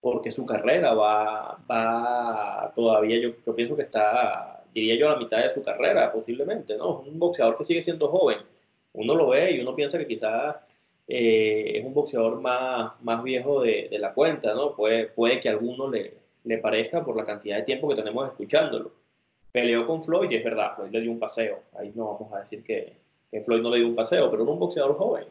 porque 0.00 0.32
su 0.32 0.44
carrera 0.44 0.94
va, 0.94 1.58
va 1.70 2.72
todavía, 2.74 3.18
yo, 3.18 3.30
yo 3.44 3.54
pienso 3.54 3.76
que 3.76 3.82
está 3.82 4.55
diría 4.80 4.96
yo, 4.96 5.08
a 5.08 5.12
la 5.12 5.18
mitad 5.18 5.42
de 5.42 5.50
su 5.50 5.62
carrera, 5.62 6.12
posiblemente, 6.12 6.76
¿no? 6.76 7.00
Un 7.00 7.18
boxeador 7.18 7.56
que 7.56 7.64
sigue 7.64 7.80
siendo 7.80 8.08
joven. 8.08 8.38
Uno 8.92 9.14
lo 9.14 9.28
ve 9.28 9.52
y 9.52 9.60
uno 9.60 9.74
piensa 9.74 9.96
que 9.98 10.06
quizás 10.06 10.56
eh, 11.08 11.72
es 11.76 11.84
un 11.84 11.94
boxeador 11.94 12.40
más, 12.40 12.92
más 13.02 13.22
viejo 13.22 13.62
de, 13.62 13.88
de, 13.90 13.98
la 13.98 14.12
cuenta, 14.12 14.52
¿no? 14.54 14.74
Puede, 14.76 15.06
puede 15.06 15.40
que 15.40 15.48
a 15.48 15.52
alguno 15.52 15.90
le, 15.90 16.14
le 16.44 16.58
parezca 16.58 17.02
por 17.04 17.16
la 17.16 17.24
cantidad 17.24 17.56
de 17.56 17.62
tiempo 17.62 17.88
que 17.88 17.94
tenemos 17.94 18.28
escuchándolo. 18.28 18.92
Peleó 19.50 19.86
con 19.86 20.02
Floyd 20.02 20.30
y 20.30 20.36
es 20.36 20.44
verdad, 20.44 20.74
Floyd 20.76 20.90
le 20.90 21.00
dio 21.00 21.10
un 21.10 21.18
paseo. 21.18 21.60
Ahí 21.78 21.92
no 21.94 22.12
vamos 22.12 22.32
a 22.34 22.40
decir 22.40 22.62
que, 22.62 22.92
que 23.30 23.40
Floyd 23.40 23.62
no 23.62 23.70
le 23.70 23.78
dio 23.78 23.88
un 23.88 23.94
paseo, 23.94 24.30
pero 24.30 24.42
era 24.42 24.52
un 24.52 24.58
boxeador 24.58 24.96
joven, 24.96 25.24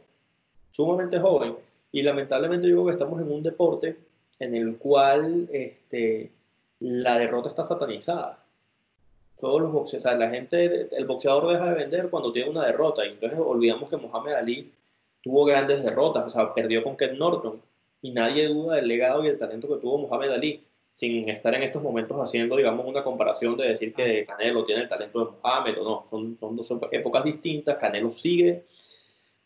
sumamente 0.72 1.20
joven. 1.20 1.56
Y 1.92 2.02
lamentablemente 2.02 2.68
yo 2.68 2.76
creo 2.78 2.86
que 2.88 2.92
estamos 2.94 3.22
en 3.22 3.32
un 3.32 3.44
deporte 3.44 3.96
en 4.40 4.56
el 4.56 4.78
cual 4.78 5.48
este, 5.52 6.32
la 6.80 7.20
derrota 7.20 7.50
está 7.50 7.64
satanizada 7.64 8.45
todos 9.46 9.62
los 9.62 9.72
boxeadores, 9.72 10.18
la 10.20 10.30
gente, 10.32 10.90
el 10.92 11.06
boxeador 11.06 11.48
deja 11.52 11.70
de 11.70 11.76
vender 11.76 12.10
cuando 12.10 12.32
tiene 12.34 12.50
una 12.50 12.66
derrota. 12.66 13.06
Y 13.06 13.10
entonces 13.10 13.38
olvidamos 13.38 13.92
que 13.92 13.98
Mohamed 13.98 14.34
Ali 14.34 14.72
tuvo 15.22 15.46
grandes 15.46 15.84
derrotas, 15.84 16.26
o 16.26 16.30
sea, 16.32 16.52
perdió 16.52 16.84
con 16.84 16.98
Ken 16.98 17.16
Norton. 17.16 17.62
Y 18.02 18.10
nadie 18.10 18.48
duda 18.48 18.78
del 18.78 18.88
legado 18.88 19.24
y 19.24 19.28
el 19.28 19.38
talento 19.38 19.68
que 19.68 19.80
tuvo 19.80 20.00
Mohamed 20.00 20.32
Ali, 20.32 20.64
sin 20.96 21.30
estar 21.30 21.54
en 21.54 21.62
estos 21.62 21.84
momentos 21.84 22.18
haciendo, 22.18 22.56
digamos, 22.56 22.88
una 22.88 23.04
comparación 23.04 23.56
de 23.56 23.68
decir 23.68 23.94
que 23.94 24.26
Canelo 24.26 24.66
tiene 24.66 24.82
el 24.82 24.88
talento 24.88 25.20
de 25.24 25.32
Mohamed 25.44 25.80
o 25.80 25.84
no. 25.84 26.04
Son, 26.10 26.36
son 26.38 26.56
dos 26.56 26.68
épocas 26.92 27.24
distintas. 27.24 27.78
Canelo 27.78 28.12
sigue 28.12 28.66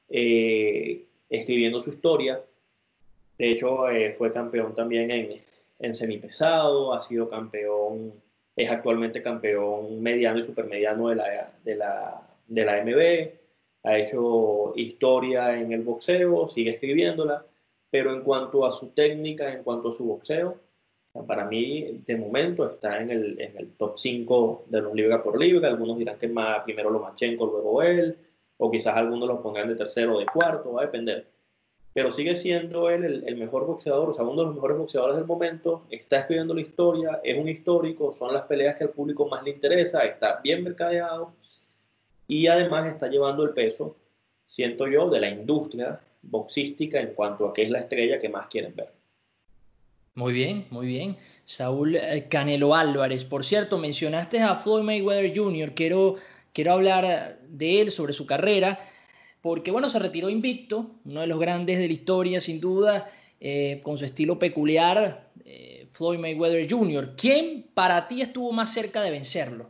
eh, 0.08 1.04
escribiendo 1.30 1.82
su 1.82 1.90
historia. 1.90 2.42
De 3.38 3.52
hecho, 3.52 3.90
eh, 3.90 4.14
fue 4.14 4.32
campeón 4.32 4.74
también 4.74 5.12
en, 5.12 5.36
en 5.78 5.94
semipesado, 5.94 6.94
ha 6.94 7.02
sido 7.02 7.30
campeón 7.30 8.14
es 8.60 8.70
actualmente 8.70 9.24
campeón 9.24 10.02
mediano 10.02 10.40
y 10.40 10.44
supermediano 10.44 11.08
de 11.08 11.16
la, 11.16 11.54
de 11.64 11.76
la, 11.78 12.28
de 12.46 12.66
la 12.66 12.84
MB. 12.84 13.88
ha 13.88 13.98
hecho 13.98 14.74
historia 14.76 15.58
en 15.58 15.72
el 15.72 15.82
boxeo, 15.84 16.50
sigue 16.50 16.72
escribiéndola, 16.72 17.46
pero 17.90 18.14
en 18.14 18.22
cuanto 18.22 18.66
a 18.66 18.72
su 18.72 18.90
técnica, 18.90 19.54
en 19.54 19.64
cuanto 19.64 19.90
a 19.90 19.94
su 19.94 20.04
boxeo, 20.04 20.58
para 21.26 21.46
mí 21.46 22.02
de 22.06 22.18
momento 22.18 22.70
está 22.70 23.02
en 23.02 23.12
el, 23.12 23.40
en 23.40 23.58
el 23.58 23.72
top 23.78 23.98
5 23.98 24.66
de 24.68 24.82
los 24.82 24.94
libra 24.94 25.24
por 25.24 25.40
libra. 25.40 25.70
Algunos 25.70 25.98
dirán 25.98 26.18
que 26.18 26.28
más, 26.28 26.62
primero 26.66 26.90
Lomachenko, 26.90 27.46
luego 27.46 27.82
él, 27.82 28.18
o 28.58 28.70
quizás 28.70 28.98
algunos 28.98 29.28
lo 29.28 29.42
pongan 29.42 29.70
de 29.70 29.76
tercero 29.76 30.18
o 30.18 30.20
de 30.20 30.26
cuarto, 30.26 30.74
va 30.74 30.82
a 30.82 30.86
depender. 30.86 31.26
Pero 32.00 32.12
sigue 32.12 32.34
siendo 32.38 32.90
él 32.90 33.26
el, 33.28 33.36
mejor 33.36 33.66
boxeador, 33.66 34.12
o 34.12 34.14
sea, 34.14 34.24
uno 34.24 34.40
de 34.40 34.46
los 34.46 34.56
mejores 34.56 34.78
boxeadores 34.78 35.18
del 35.18 35.26
momento, 35.26 35.84
está 35.90 36.20
escribiendo 36.20 36.54
la 36.54 36.62
historia, 36.62 37.20
es 37.26 37.38
un 37.38 37.50
histórico, 37.50 38.16
son 38.18 38.34
las 38.34 38.44
peleas 38.44 38.78
que 38.78 38.86
al 38.86 38.92
público 38.92 39.28
más 39.28 39.44
le 39.44 39.50
interesa, 39.50 40.06
está 40.06 40.40
bien 40.42 40.64
mercadeado 40.64 41.34
y 42.26 42.48
además 42.48 42.88
está 42.88 43.10
llevando 43.10 43.44
el 43.44 43.50
peso, 43.50 43.98
siento 44.48 44.88
yo, 44.88 45.10
de 45.10 45.20
la 45.20 45.30
industria 45.30 46.00
boxística 46.22 47.02
en 47.02 47.14
cuanto 47.14 47.50
a 47.50 47.54
qué 47.54 47.64
es 47.64 47.70
la 47.70 47.80
estrella 47.80 48.18
que 48.18 48.30
más 48.30 48.48
quieren 48.48 48.74
ver. 48.78 48.94
Muy 50.16 50.32
bien, 50.32 50.68
muy 50.70 50.88
bien. 50.88 51.18
Saúl 51.44 51.98
eh, 51.98 52.28
Canelo 52.30 52.76
Álvarez. 52.76 53.26
Por 53.26 53.44
cierto, 53.44 53.78
mencionaste 53.78 54.40
a 54.40 54.56
Floyd 54.56 54.84
Mayweather 54.84 55.38
Jr. 55.38 55.74
Quiero, 55.74 56.16
quiero 56.54 56.72
hablar 56.72 57.40
de 57.50 57.82
él, 57.82 57.92
sobre 57.92 58.14
su 58.14 58.26
carrera, 58.26 58.89
porque 59.42 59.72
bueno, 59.72 59.90
se 59.90 60.00
retiró 60.00 60.30
invicto, 60.30 60.92
uno 61.06 61.22
de 61.22 61.28
los 61.28 61.40
grandes 61.40 61.78
de 61.78 61.88
la 61.88 61.94
historia, 61.94 62.42
sin 62.42 62.60
duda, 62.60 63.12
eh, 63.40 63.80
con 63.84 63.98
su 63.98 64.06
estilo 64.06 64.38
peculiar, 64.38 65.30
eh, 65.46 65.88
Floyd 65.92 66.20
Mayweather 66.20 66.70
Jr. 66.70 67.16
¿Quién 67.16 67.66
para 67.74 68.08
ti 68.08 68.22
estuvo 68.22 68.52
más 68.52 68.74
cerca 68.74 69.02
de 69.02 69.12
vencerlo? 69.12 69.68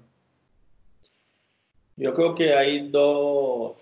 Yo 1.96 2.14
creo 2.14 2.34
que 2.34 2.54
hay 2.54 2.88
dos, 2.88 3.74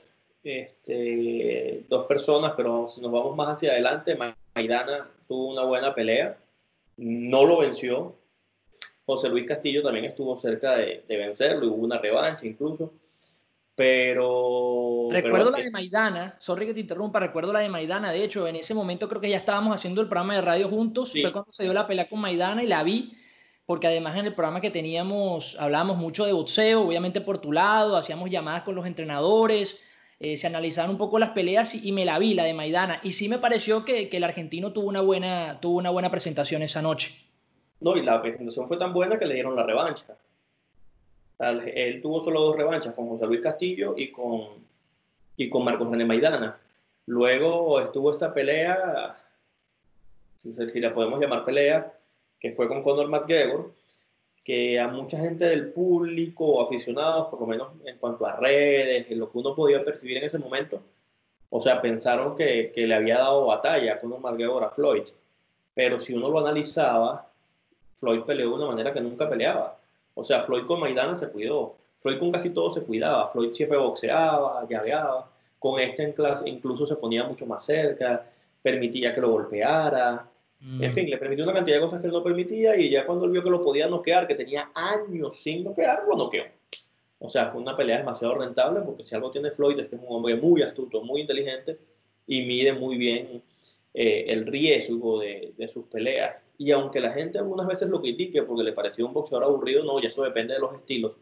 este, 0.43 1.85
dos 1.87 2.05
personas, 2.05 2.53
pero 2.57 2.89
si 2.89 2.99
nos 2.99 3.11
vamos 3.11 3.35
más 3.35 3.55
hacia 3.55 3.71
adelante, 3.71 4.17
Maidana 4.55 5.07
tuvo 5.27 5.51
una 5.51 5.63
buena 5.63 5.93
pelea, 5.93 6.37
no 6.97 7.45
lo 7.45 7.59
venció. 7.59 8.15
José 9.05 9.29
Luis 9.29 9.45
Castillo 9.45 9.83
también 9.83 10.05
estuvo 10.05 10.35
cerca 10.35 10.75
de, 10.75 11.03
vencerlo 11.07 11.65
y 11.65 11.69
hubo 11.69 11.85
una 11.85 11.99
revancha 11.99 12.45
incluso. 12.45 12.91
Pero. 13.77 15.07
Recuerdo 15.11 15.51
la 15.51 15.59
de 15.59 15.69
Maidana, 15.69 16.35
sorry 16.39 16.65
que 16.65 16.73
te 16.73 16.79
interrumpa, 16.79 17.19
recuerdo 17.19 17.53
la 17.53 17.59
de 17.59 17.69
Maidana. 17.69 18.11
De 18.11 18.23
hecho, 18.23 18.47
en 18.47 18.55
ese 18.55 18.73
momento 18.73 19.07
creo 19.07 19.21
que 19.21 19.29
ya 19.29 19.37
estábamos 19.37 19.75
haciendo 19.75 20.01
el 20.01 20.07
programa 20.07 20.33
de 20.33 20.41
radio 20.41 20.67
juntos. 20.67 21.11
Fue 21.11 21.31
cuando 21.31 21.53
se 21.53 21.63
dio 21.63 21.73
la 21.73 21.85
pelea 21.85 22.09
con 22.09 22.19
Maidana 22.19 22.63
y 22.63 22.67
la 22.67 22.81
vi 22.81 23.13
porque 23.67 23.85
además 23.85 24.17
en 24.17 24.25
el 24.25 24.33
programa 24.33 24.61
que 24.61 24.71
teníamos 24.71 25.57
hablábamos 25.59 25.97
mucho 25.97 26.25
de 26.25 26.31
boxeo, 26.31 26.81
obviamente 26.81 27.21
por 27.21 27.39
tu 27.39 27.51
lado, 27.51 27.97
hacíamos 27.97 28.31
llamadas 28.31 28.63
con 28.63 28.75
los 28.75 28.87
entrenadores, 28.87 29.77
eh, 30.21 30.37
se 30.37 30.47
analizaban 30.47 30.89
un 30.89 30.97
poco 30.97 31.19
las 31.19 31.31
peleas 31.31 31.75
y, 31.75 31.91
me 31.91 32.05
la 32.05 32.17
vi, 32.17 32.33
la 32.33 32.45
de 32.45 32.53
Maidana, 32.53 33.01
y 33.03 33.11
sí 33.11 33.27
me 33.27 33.39
pareció 33.39 33.83
que, 33.83 34.07
que, 34.07 34.17
el 34.17 34.23
argentino 34.23 34.71
tuvo 34.71 34.87
una, 34.87 35.01
buena, 35.01 35.59
tuvo 35.59 35.77
una 35.77 35.89
buena 35.89 36.09
presentación 36.09 36.63
esa 36.63 36.81
noche. 36.81 37.13
No, 37.81 37.97
y 37.97 38.03
la 38.03 38.21
presentación 38.21 38.67
fue 38.67 38.77
tan 38.77 38.93
buena 38.93 39.19
que 39.19 39.25
le 39.25 39.33
dieron 39.33 39.53
la 39.53 39.63
revancha. 39.63 40.15
Él 41.39 42.01
tuvo 42.01 42.23
solo 42.23 42.41
dos 42.41 42.55
revanchas, 42.55 42.93
con 42.93 43.09
José 43.09 43.27
Luis 43.27 43.41
Castillo 43.41 43.93
y 43.95 44.11
con, 44.11 44.65
y 45.35 45.49
con 45.49 45.63
Marcos 45.63 45.89
René 45.89 46.05
Maidana. 46.05 46.59
Luego 47.05 47.79
estuvo 47.79 48.11
esta 48.11 48.33
pelea, 48.33 49.15
si, 50.39 50.51
si 50.51 50.79
la 50.79 50.93
podemos 50.93 51.19
llamar 51.19 51.45
pelea, 51.45 51.93
que 52.39 52.51
fue 52.51 52.67
con 52.67 52.83
Conor 52.83 53.09
McGregor, 53.09 53.71
que 54.43 54.79
a 54.79 54.87
mucha 54.87 55.17
gente 55.17 55.45
del 55.45 55.73
público 55.73 56.45
o 56.45 56.63
aficionados, 56.63 57.27
por 57.27 57.41
lo 57.41 57.47
menos 57.47 57.69
en 57.85 57.97
cuanto 57.97 58.25
a 58.25 58.35
redes, 58.35 59.09
en 59.11 59.19
lo 59.19 59.31
que 59.31 59.37
uno 59.37 59.55
podía 59.55 59.83
percibir 59.83 60.17
en 60.17 60.23
ese 60.23 60.37
momento, 60.37 60.81
o 61.49 61.59
sea, 61.59 61.81
pensaron 61.81 62.35
que, 62.35 62.71
que 62.73 62.87
le 62.87 62.95
había 62.95 63.19
dado 63.19 63.45
batalla 63.45 63.93
a 63.93 63.99
Conor 63.99 64.19
McGregor 64.21 64.63
a 64.63 64.69
Floyd. 64.69 65.03
Pero 65.73 65.99
si 65.99 66.13
uno 66.13 66.29
lo 66.29 66.39
analizaba, 66.39 67.29
Floyd 67.95 68.21
peleó 68.21 68.49
de 68.49 68.55
una 68.55 68.67
manera 68.67 68.93
que 68.93 69.01
nunca 69.01 69.29
peleaba. 69.29 69.76
O 70.19 70.23
sea, 70.23 70.41
Floyd 70.41 70.65
con 70.65 70.79
Maidana 70.79 71.15
se 71.15 71.29
cuidó. 71.29 71.75
Floyd 71.97 72.17
con 72.17 72.31
casi 72.31 72.49
todo 72.49 72.73
se 72.73 72.81
cuidaba. 72.81 73.27
Floyd 73.27 73.53
siempre 73.53 73.77
boxeaba, 73.77 74.67
llaveaba. 74.67 75.29
Con 75.59 75.79
este 75.79 76.03
en 76.03 76.13
clase 76.13 76.49
incluso 76.49 76.87
se 76.87 76.95
ponía 76.95 77.23
mucho 77.23 77.45
más 77.45 77.63
cerca, 77.63 78.25
permitía 78.63 79.13
que 79.13 79.21
lo 79.21 79.29
golpeara. 79.29 80.27
En 80.59 80.91
fin, 80.91 81.07
le 81.07 81.17
permitió 81.17 81.43
una 81.43 81.53
cantidad 81.53 81.77
de 81.77 81.83
cosas 81.83 82.01
que 82.01 82.07
él 82.07 82.13
no 82.13 82.23
permitía 82.23 82.75
y 82.75 82.89
ya 82.89 83.05
cuando 83.05 83.25
él 83.25 83.31
vio 83.31 83.43
que 83.43 83.49
lo 83.51 83.63
podía 83.63 83.87
noquear, 83.87 84.27
que 84.27 84.33
tenía 84.33 84.71
años 84.73 85.39
sin 85.39 85.63
noquear, 85.63 86.03
lo 86.09 86.17
noqueó. 86.17 86.45
O 87.19 87.29
sea, 87.29 87.51
fue 87.51 87.61
una 87.61 87.77
pelea 87.77 87.99
demasiado 87.99 88.33
rentable 88.33 88.81
porque 88.81 89.03
si 89.03 89.13
algo 89.13 89.29
tiene 89.29 89.51
Floyd 89.51 89.79
es 89.79 89.87
que 89.87 89.97
es 89.97 90.01
un 90.01 90.15
hombre 90.15 90.35
muy 90.35 90.63
astuto, 90.63 91.03
muy 91.03 91.21
inteligente 91.21 91.77
y 92.25 92.41
mide 92.41 92.73
muy 92.73 92.97
bien 92.97 93.43
eh, 93.93 94.25
el 94.29 94.47
riesgo 94.47 95.19
de, 95.19 95.53
de, 95.55 95.67
sus 95.67 95.85
peleas. 95.85 96.37
Y 96.57 96.71
aunque 96.71 96.99
la 96.99 97.11
gente 97.11 97.37
algunas 97.37 97.67
veces 97.67 97.89
lo 97.89 98.01
critique 98.01 98.41
porque 98.43 98.63
le 98.63 98.73
parecía 98.73 99.05
un 99.05 99.13
boxeador 99.13 99.43
aburrido, 99.43 99.83
no, 99.83 99.99
ya 100.01 100.09
eso 100.09 100.23
depende 100.23 100.55
de 100.55 100.59
los 100.59 100.73
estilos. 100.73 101.13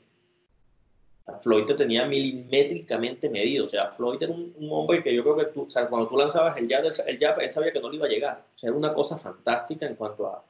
Floyd 1.42 1.66
te 1.66 1.74
tenía 1.74 2.06
milimétricamente 2.06 3.30
medido. 3.30 3.66
O 3.66 3.70
sea, 3.70 3.92
Floyd 3.92 4.22
era 4.22 4.32
un, 4.32 4.54
hombre 4.70 5.04
que 5.04 5.14
yo 5.14 5.24
creo 5.24 5.36
que 5.36 5.88
cuando 5.90 6.08
tú 6.08 6.18
lanzabas 6.18 6.56
el 6.58 6.70
jab, 6.70 6.86
el 6.86 7.20
jab, 7.20 7.40
él 7.40 7.52
sabía 7.52 7.74
que 7.74 7.82
no 7.82 7.90
le 7.90 7.98
iba 7.98 8.06
a 8.06 8.10
llegar. 8.10 8.46
O 8.56 8.58
sea, 8.58 8.70
era 8.70 8.78
una 8.78 8.94
cosa 8.94 9.18
fantástica 9.18 9.88
en 9.88 9.96
cuanto 9.96 10.28
a, 10.28 10.46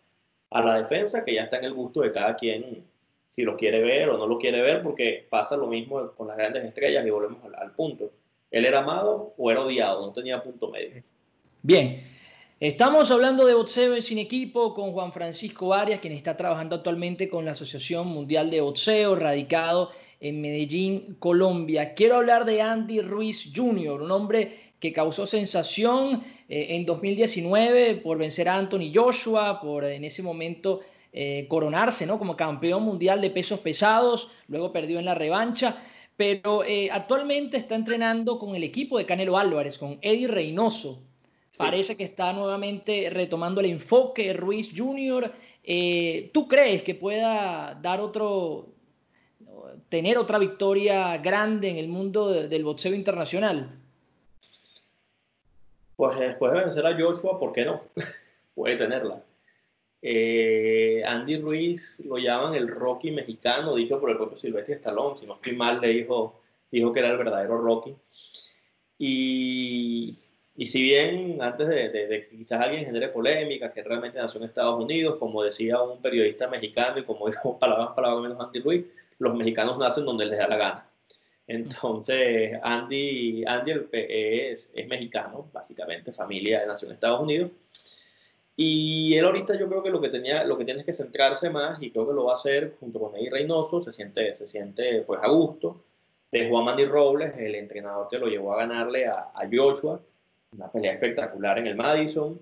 a 0.52 0.62
la 0.62 0.78
defensa, 0.78 1.24
que 1.24 1.34
ya 1.34 1.44
está 1.44 1.58
en 1.58 1.66
el 1.66 1.74
gusto 1.74 2.02
de 2.02 2.12
cada 2.12 2.36
quien, 2.36 2.86
si 3.30 3.44
lo 3.44 3.56
quiere 3.56 3.82
ver 3.82 4.10
o 4.10 4.18
no 4.18 4.28
lo 4.28 4.38
quiere 4.38 4.62
ver, 4.62 4.84
porque 4.84 5.26
pasa 5.30 5.56
lo 5.56 5.68
mismo 5.68 6.12
con 6.12 6.28
las 6.28 6.38
grandes 6.38 6.66
estrellas 6.66 7.06
y 7.06 7.10
volvemos 7.10 7.44
al, 7.46 7.56
al 7.56 7.72
punto. 7.72 8.12
Él 8.52 8.66
era 8.66 8.80
amado 8.80 9.34
o 9.38 9.52
era 9.52 9.62
odiado, 9.62 10.06
no 10.06 10.14
tenía 10.14 10.44
punto 10.44 10.70
medio. 10.70 11.02
Bien, 11.62 12.04
Estamos 12.62 13.12
hablando 13.12 13.46
de 13.46 13.54
boxeo 13.54 14.02
sin 14.02 14.18
equipo 14.18 14.74
con 14.74 14.94
Juan 14.94 15.12
Francisco 15.12 15.74
Arias, 15.74 16.00
quien 16.00 16.14
está 16.14 16.38
trabajando 16.38 16.78
actualmente 16.78 17.28
con 17.28 17.44
la 17.44 17.52
Asociación 17.52 18.08
Mundial 18.08 18.50
de 18.50 18.62
Boxeo, 18.62 19.14
radicado 19.18 19.92
en 20.22 20.40
Medellín, 20.40 21.18
Colombia. 21.20 21.94
Quiero 21.96 22.16
hablar 22.16 22.46
de 22.46 22.62
Andy 22.62 23.02
Ruiz 23.02 23.52
Jr., 23.54 24.02
un 24.02 24.10
hombre 24.10 24.72
que 24.80 24.94
causó 24.94 25.26
sensación 25.26 26.24
eh, 26.48 26.68
en 26.70 26.86
2019 26.86 27.96
por 27.96 28.18
vencer 28.18 28.48
a 28.48 28.56
Anthony 28.56 28.90
Joshua, 28.94 29.60
por 29.60 29.84
en 29.84 30.06
ese 30.06 30.24
momento 30.24 30.80
eh, 31.12 31.48
coronarse 31.50 32.08
como 32.08 32.38
campeón 32.38 32.84
mundial 32.84 33.20
de 33.20 33.32
pesos 33.32 33.60
pesados, 33.60 34.30
luego 34.48 34.72
perdió 34.72 35.00
en 35.00 35.06
la 35.06 35.14
revancha, 35.14 35.84
pero 36.16 36.64
eh, 36.64 36.90
actualmente 36.90 37.58
está 37.58 37.76
entrenando 37.76 38.40
con 38.40 38.56
el 38.56 38.64
equipo 38.64 38.98
de 38.98 39.06
Canelo 39.06 39.38
Álvarez, 39.38 39.78
con 39.78 40.00
Eddie 40.02 40.30
Reynoso. 40.30 41.02
Parece 41.58 41.96
que 41.96 42.04
está 42.04 42.34
nuevamente 42.34 43.10
retomando 43.10 43.62
el 43.62 43.68
enfoque 43.68 44.34
Ruiz 44.34 44.72
Jr. 44.76 45.32
¿Tú 46.34 46.48
crees 46.48 46.84
que 46.84 46.96
pueda 46.96 47.78
dar 47.82 48.02
otro, 48.02 48.68
tener 49.90 50.18
otra 50.18 50.38
victoria 50.38 51.18
grande 51.18 51.70
en 51.70 51.78
el 51.78 51.88
mundo 51.88 52.30
del 52.30 52.64
boxeo 52.64 52.94
internacional? 52.94 53.80
Pues 55.96 56.20
después 56.20 56.52
de 56.52 56.60
vencer 56.60 56.86
a 56.86 56.98
Joshua, 56.98 57.40
¿por 57.40 57.54
qué 57.54 57.66
no? 57.66 57.82
Puede 58.56 58.76
tenerla. 58.76 59.24
Eh, 60.02 61.02
Andy 61.06 61.38
Ruiz 61.38 62.00
lo 62.06 62.18
llaman 62.18 62.54
el 62.54 62.68
Rocky 62.68 63.12
mexicano, 63.12 63.76
dicho 63.76 64.00
por 64.00 64.12
el 64.12 64.18
propio 64.18 64.38
Silvestre 64.38 64.76
Stallone, 64.76 65.16
si 65.16 65.26
no 65.26 65.36
estoy 65.36 65.56
mal, 65.56 65.82
le 65.82 65.90
dijo, 65.90 66.42
dijo 66.70 66.92
que 66.92 67.00
era 67.00 67.10
el 67.10 67.18
verdadero 67.18 67.58
Rocky. 67.58 67.96
Y, 69.00 70.16
y 70.58 70.68
si 70.68 70.82
bien 70.82 71.42
antes 71.42 71.68
de, 71.68 71.92
que 71.92 72.38
quizás 72.38 72.62
alguien 72.62 72.86
genere 72.86 73.10
polémica, 73.10 73.74
que 73.74 73.84
realmente 73.84 74.20
nació 74.20 74.40
en 74.40 74.48
Estados 74.48 74.82
Unidos, 74.82 75.16
como 75.16 75.44
decía 75.44 75.82
un 75.82 76.02
periodista 76.02 76.48
mexicano 76.48 77.00
y 77.00 77.04
como 77.04 77.28
dijo 77.28 77.60
palabras, 77.60 77.90
palabras 77.96 78.22
menos 78.22 78.40
Andy 78.40 78.60
Ruiz, 78.62 78.86
los 79.20 79.36
mexicanos 79.36 79.78
nacen 79.78 80.06
donde 80.06 80.26
les 80.26 80.40
da 80.40 80.48
la 80.48 80.58
gana. 80.58 80.90
Entonces, 81.48 82.58
Andy, 82.64 83.44
Andy 83.46 83.74
es, 83.92 84.72
es 84.74 84.88
mexicano, 84.88 85.50
básicamente, 85.54 86.14
familia, 86.14 86.66
nació 86.66 86.88
en 86.88 86.94
Estados 86.96 87.22
Unidos. 87.22 87.52
Y 88.56 89.16
él 89.16 89.26
ahorita 89.26 89.60
yo 89.60 89.68
creo 89.68 89.84
que 89.84 89.90
lo 89.90 90.00
que, 90.00 90.08
tenía, 90.08 90.46
lo 90.46 90.58
que 90.58 90.64
tiene 90.64 90.80
es 90.80 90.86
que 90.86 90.94
centrarse 90.94 91.50
más, 91.50 91.84
y 91.84 91.92
creo 91.92 92.08
que 92.08 92.14
lo 92.14 92.26
va 92.26 92.32
a 92.32 92.36
hacer 92.36 92.78
junto 92.80 93.00
con 93.00 93.16
Eddie 93.16 93.30
Reynoso, 93.30 93.84
se 93.84 93.92
siente, 93.92 94.34
se 94.34 94.48
siente 94.48 95.02
pues 95.02 95.20
a 95.22 95.28
gusto. 95.28 95.84
De 96.32 96.50
Juan 96.50 96.66
Mandy 96.66 96.86
Robles, 96.86 97.38
el 97.38 97.56
entrenador 97.56 98.08
que 98.10 98.18
lo 98.18 98.28
llevó 98.28 98.54
a 98.54 98.58
ganarle 98.58 99.06
a, 99.06 99.32
a 99.34 99.48
Joshua, 99.52 100.02
una 100.56 100.72
pelea 100.72 100.94
espectacular 100.94 101.60
en 101.60 101.68
el 101.68 101.76
Madison. 101.76 102.40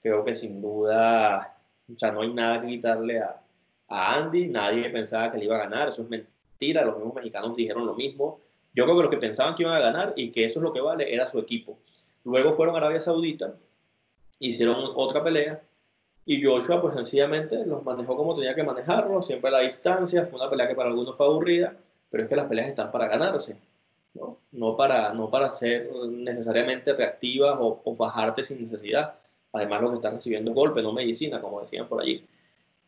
Creo 0.00 0.24
que 0.24 0.34
sin 0.34 0.60
duda, 0.60 1.56
o 1.92 1.98
sea, 1.98 2.12
no 2.12 2.20
hay 2.20 2.32
nada 2.32 2.60
que 2.60 2.68
quitarle 2.68 3.20
a, 3.20 3.40
a 3.88 4.14
Andy, 4.16 4.48
nadie 4.48 4.90
pensaba 4.90 5.32
que 5.32 5.38
le 5.38 5.46
iba 5.46 5.56
a 5.56 5.60
ganar, 5.60 5.88
eso 5.88 6.02
es 6.02 6.08
mentira, 6.08 6.84
los 6.84 6.96
mismos 6.96 7.14
mexicanos 7.14 7.56
dijeron 7.56 7.86
lo 7.86 7.94
mismo. 7.94 8.40
Yo 8.74 8.84
creo 8.84 8.96
que 8.96 9.02
los 9.02 9.10
que 9.10 9.16
pensaban 9.16 9.54
que 9.54 9.62
iban 9.62 9.74
a 9.74 9.80
ganar 9.80 10.12
y 10.16 10.30
que 10.30 10.44
eso 10.44 10.60
es 10.60 10.62
lo 10.62 10.72
que 10.72 10.80
vale 10.80 11.12
era 11.12 11.26
su 11.26 11.38
equipo. 11.38 11.78
Luego 12.24 12.52
fueron 12.52 12.74
a 12.74 12.78
Arabia 12.78 13.00
Saudita, 13.00 13.54
hicieron 14.38 14.76
otra 14.94 15.24
pelea 15.24 15.62
y 16.26 16.42
Joshua 16.42 16.80
pues 16.80 16.94
sencillamente 16.94 17.64
los 17.64 17.82
manejó 17.84 18.16
como 18.16 18.34
tenía 18.34 18.54
que 18.54 18.62
manejarlo, 18.62 19.22
siempre 19.22 19.48
a 19.48 19.52
la 19.52 19.60
distancia, 19.60 20.26
fue 20.26 20.38
una 20.38 20.50
pelea 20.50 20.68
que 20.68 20.74
para 20.74 20.90
algunos 20.90 21.16
fue 21.16 21.26
aburrida, 21.26 21.74
pero 22.10 22.22
es 22.22 22.28
que 22.28 22.36
las 22.36 22.44
peleas 22.44 22.68
están 22.68 22.92
para 22.92 23.08
ganarse. 23.08 23.58
¿No? 24.52 24.76
Para, 24.76 25.12
no 25.14 25.30
para 25.30 25.52
ser 25.52 25.90
necesariamente 26.08 26.90
atractivas 26.90 27.56
o, 27.60 27.80
o 27.84 27.96
bajarte 27.96 28.42
sin 28.42 28.60
necesidad. 28.60 29.14
Además, 29.52 29.82
lo 29.82 29.90
que 29.90 29.96
están 29.96 30.14
recibiendo 30.14 30.50
es 30.50 30.54
golpe, 30.54 30.82
no 30.82 30.92
medicina, 30.92 31.40
como 31.40 31.60
decían 31.62 31.88
por 31.88 32.00
allí. 32.02 32.26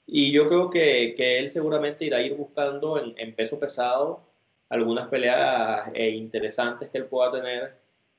Y 0.07 0.33
yo 0.33 0.49
creo 0.49 0.71
que, 0.71 1.15
que 1.17 1.39
él 1.39 1.49
seguramente 1.51 2.05
irá 2.05 2.19
a 2.19 2.23
ir 2.23 2.35
buscando 2.37 2.99
en, 2.99 3.15
en 3.17 3.35
peso 3.35 3.59
pesado 3.59 4.31
algunas 4.71 5.09
peleas 5.09 5.91
eh, 5.95 6.11
interesantes 6.11 6.89
que 6.91 6.99
él 6.99 7.07
pueda 7.07 7.31
tener 7.31 7.75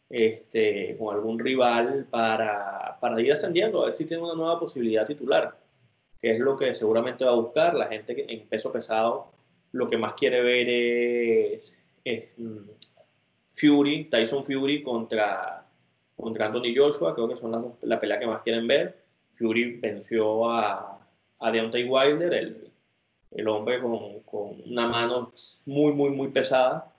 este, 0.10 0.98
con 0.98 1.15
algún 1.15 1.39
rival 1.39 2.06
para, 2.10 2.98
para, 3.00 3.20
ir 3.22 3.32
ascendiendo, 3.32 3.82
a 3.82 3.86
ver 3.86 3.94
si 3.94 4.06
tiene 4.06 4.24
una 4.24 4.36
nueva 4.36 4.60
posibilidad 4.60 5.08
titular, 5.08 5.58
que 6.20 6.32
es 6.32 6.39
lo 6.39 6.58
que 6.58 6.74
seguramente 6.74 7.24
va 7.24 7.32
a 7.32 7.36
buscar 7.36 7.74
la 7.74 7.88
gente 7.88 8.15
que 8.15 8.25
en 8.27 8.48
peso 8.48 8.72
pesado. 8.72 9.32
Lo 9.72 9.88
que 9.88 9.98
más 9.98 10.15
quiere 10.15 10.41
ver 10.41 10.68
es, 10.70 11.74
mm, 12.38 12.70
Fury, 13.62 14.06
Tyson 14.06 14.44
Fury 14.44 14.82
contra, 14.82 15.63
contra 16.18 16.48
Anthony 16.48 16.74
Joshua, 16.75 17.13
creo 17.13 17.27
que 17.27 17.38
son 17.38 17.51
las, 17.51 17.63
la 17.82 18.00
pelea 18.00 18.18
que 18.18 18.25
más 18.25 18.41
quieren 18.41 18.68
ver. 18.68 18.98
Fury 19.34 19.77
venció 19.77 20.50
a, 20.50 21.00
a 21.39 21.51
Deontay 21.51 21.84
Wilder, 21.84 22.34
el, 22.34 22.72
el 23.32 23.48
hombre 23.48 23.80
con, 23.80 24.22
con, 24.22 24.62
una 24.65 24.88
mano 24.88 25.32
muy, 25.65 25.94
muy, 25.94 26.10
muy 26.10 26.30
pesada, 26.30 26.91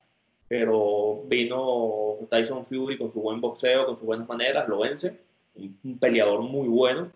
pero 0.46 1.24
vino 1.26 2.18
Tyson 2.30 2.64
Fury 2.64 2.96
con 2.96 3.10
su 3.10 3.20
buen 3.20 3.40
boxeo, 3.40 3.86
con 3.86 3.96
sus 3.96 4.06
buenas 4.06 4.28
maneras, 4.28 4.68
lo 4.68 4.78
vence, 4.78 5.18
un, 5.56 5.98
peleador 5.98 6.42
muy 6.42 6.68
bueno, 6.68 7.10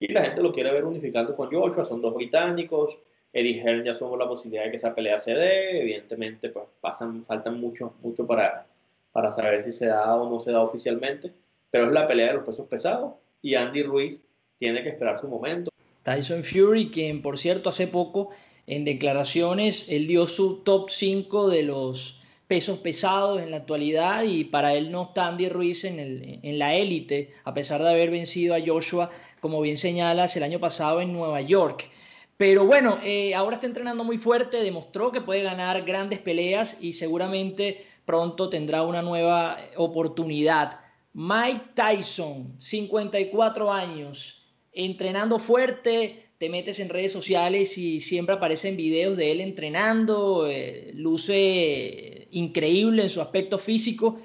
y 0.00 0.12
la 0.12 0.22
gente 0.22 0.42
lo 0.42 0.52
quiere 0.52 0.72
ver 0.72 0.84
unificando 0.84 1.36
con 1.36 1.52
Joshua, 1.52 1.84
son 1.84 2.00
dos 2.00 2.14
británicos, 2.14 2.98
Eddie 3.32 3.62
Hearn 3.62 3.84
ya 3.84 3.94
somos 3.94 4.18
la 4.18 4.26
posibilidad 4.26 4.64
de 4.64 4.70
que 4.70 4.76
esa 4.76 4.94
pelea 4.94 5.18
se 5.18 5.34
dé, 5.34 5.80
evidentemente 5.80 6.48
pues 6.48 6.66
pasan, 6.80 7.24
faltan 7.24 7.60
mucho, 7.60 7.94
mucho 8.02 8.26
para, 8.26 8.66
para 9.12 9.28
saber 9.32 9.62
si 9.62 9.72
se 9.72 9.86
da 9.86 10.14
o 10.16 10.28
no 10.28 10.40
se 10.40 10.52
da 10.52 10.60
oficialmente, 10.60 11.32
pero 11.70 11.86
es 11.86 11.92
la 11.92 12.06
pelea 12.06 12.28
de 12.28 12.34
los 12.34 12.44
pesos 12.44 12.66
pesados, 12.68 13.14
y 13.42 13.54
Andy 13.54 13.82
Ruiz 13.82 14.20
tiene 14.58 14.82
que 14.82 14.90
esperar 14.90 15.18
su 15.18 15.28
momento. 15.28 15.70
Tyson 16.02 16.44
Fury, 16.44 16.90
quien 16.90 17.22
por 17.22 17.38
cierto 17.38 17.70
hace 17.70 17.86
poco 17.86 18.30
en 18.66 18.84
declaraciones, 18.84 19.84
él 19.88 20.06
dio 20.06 20.26
su 20.26 20.58
top 20.58 20.90
5 20.90 21.48
de 21.48 21.62
los 21.62 22.20
pesos 22.46 22.78
pesados 22.78 23.40
en 23.40 23.52
la 23.52 23.58
actualidad 23.58 24.24
y 24.24 24.44
para 24.44 24.74
él 24.74 24.90
no 24.90 25.04
está 25.04 25.28
Andy 25.28 25.48
Ruiz 25.48 25.84
en, 25.84 26.00
el, 26.00 26.40
en 26.42 26.58
la 26.58 26.74
élite, 26.74 27.32
a 27.44 27.54
pesar 27.54 27.82
de 27.82 27.90
haber 27.90 28.10
vencido 28.10 28.54
a 28.54 28.60
Joshua, 28.64 29.10
como 29.40 29.60
bien 29.60 29.76
señalas, 29.76 30.36
el 30.36 30.42
año 30.42 30.58
pasado 30.58 31.00
en 31.00 31.12
Nueva 31.12 31.40
York. 31.40 31.88
Pero 32.36 32.64
bueno, 32.64 32.98
eh, 33.04 33.34
ahora 33.34 33.56
está 33.56 33.66
entrenando 33.66 34.02
muy 34.02 34.16
fuerte, 34.16 34.62
demostró 34.62 35.12
que 35.12 35.20
puede 35.20 35.42
ganar 35.42 35.82
grandes 35.82 36.20
peleas 36.20 36.76
y 36.80 36.94
seguramente 36.94 37.86
pronto 38.10 38.48
tendrá 38.48 38.82
una 38.82 39.02
nueva 39.02 39.56
oportunidad. 39.76 40.80
Mike 41.12 41.74
Tyson, 41.76 42.56
54 42.58 43.72
años, 43.72 44.42
entrenando 44.72 45.38
fuerte, 45.38 46.24
te 46.36 46.48
metes 46.48 46.80
en 46.80 46.88
redes 46.88 47.12
sociales 47.12 47.78
y 47.78 48.00
siempre 48.00 48.34
aparecen 48.34 48.76
videos 48.76 49.16
de 49.16 49.30
él 49.30 49.40
entrenando, 49.40 50.48
eh, 50.48 50.90
luce 50.92 52.26
increíble 52.32 53.02
en 53.04 53.10
su 53.10 53.20
aspecto 53.20 53.60
físico. 53.60 54.18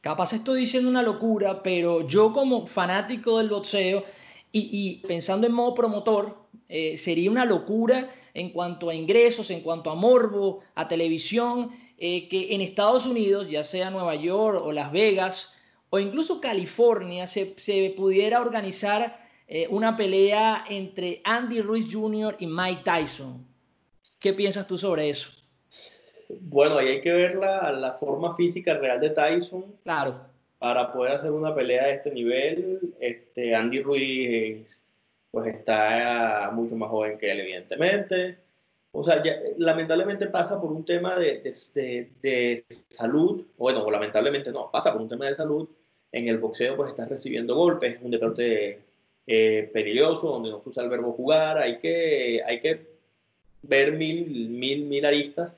Capaz 0.00 0.32
estoy 0.32 0.58
diciendo 0.62 0.90
una 0.90 1.04
locura, 1.04 1.62
pero 1.62 2.08
yo 2.08 2.32
como 2.32 2.66
fanático 2.66 3.38
del 3.38 3.50
boxeo 3.50 4.02
y, 4.50 4.96
pensando 5.06 5.46
en 5.46 5.52
modo 5.52 5.76
promotor, 5.76 6.38
eh, 6.68 6.96
sería 6.96 7.30
una 7.30 7.44
locura 7.44 8.12
en 8.34 8.50
cuanto 8.50 8.90
a 8.90 8.96
ingresos, 8.96 9.50
en 9.50 9.60
cuanto 9.60 9.90
a 9.92 9.94
morbo, 9.94 10.60
a 10.74 10.88
televisión, 10.88 11.70
eh, 11.98 12.28
que 12.28 12.54
en 12.54 12.60
Estados 12.60 13.06
Unidos, 13.06 13.48
ya 13.50 13.64
sea 13.64 13.90
Nueva 13.90 14.14
York 14.14 14.60
o 14.62 14.72
Las 14.72 14.92
Vegas 14.92 15.54
o 15.90 15.98
incluso 15.98 16.40
California, 16.40 17.26
se, 17.26 17.54
se 17.58 17.94
pudiera 17.96 18.40
organizar 18.40 19.26
eh, 19.48 19.66
una 19.70 19.96
pelea 19.96 20.64
entre 20.68 21.20
Andy 21.24 21.60
Ruiz 21.60 21.86
Jr. 21.90 22.36
y 22.38 22.46
Mike 22.46 22.82
Tyson. 22.84 23.46
¿Qué 24.18 24.32
piensas 24.32 24.66
tú 24.66 24.76
sobre 24.76 25.10
eso? 25.10 25.30
Bueno, 26.28 26.78
ahí 26.78 26.88
hay 26.88 27.00
que 27.00 27.12
ver 27.12 27.36
la, 27.36 27.72
la 27.72 27.92
forma 27.92 28.36
física 28.36 28.78
real 28.78 29.00
de 29.00 29.10
Tyson. 29.10 29.64
Claro. 29.82 30.20
Para 30.58 30.92
poder 30.92 31.12
hacer 31.12 31.30
una 31.30 31.54
pelea 31.54 31.86
de 31.86 31.92
este 31.92 32.10
nivel, 32.10 32.94
este, 33.00 33.54
Andy 33.54 33.80
Ruiz 33.80 34.80
pues 35.30 35.54
está 35.54 36.50
mucho 36.52 36.76
más 36.76 36.90
joven 36.90 37.18
que 37.18 37.30
él, 37.30 37.40
evidentemente. 37.40 38.38
O 38.92 39.04
sea, 39.04 39.22
lamentablemente 39.58 40.26
pasa 40.28 40.60
por 40.60 40.72
un 40.72 40.84
tema 40.84 41.16
de, 41.18 41.42
de, 41.74 42.10
de, 42.22 42.64
salud, 42.88 43.44
bueno, 43.56 43.88
lamentablemente 43.90 44.50
no, 44.50 44.70
pasa 44.70 44.92
por 44.92 45.02
un 45.02 45.08
tema 45.08 45.26
de 45.26 45.34
salud. 45.34 45.68
En 46.10 46.26
el 46.28 46.38
boxeo 46.38 46.74
pues 46.76 46.90
estás 46.90 47.08
recibiendo 47.08 47.54
golpes, 47.54 47.96
es 47.96 48.02
un 48.02 48.10
deporte 48.10 48.82
eh, 49.26 49.70
peligroso, 49.72 50.28
donde 50.28 50.50
no 50.50 50.62
se 50.62 50.70
usa 50.70 50.82
el 50.82 50.88
verbo 50.88 51.12
jugar, 51.12 51.58
hay 51.58 51.78
que, 51.78 52.42
hay 52.46 52.60
que 52.60 52.86
ver 53.62 53.92
mil, 53.92 54.48
mil, 54.48 54.84
mil 54.86 55.04
aristas. 55.04 55.54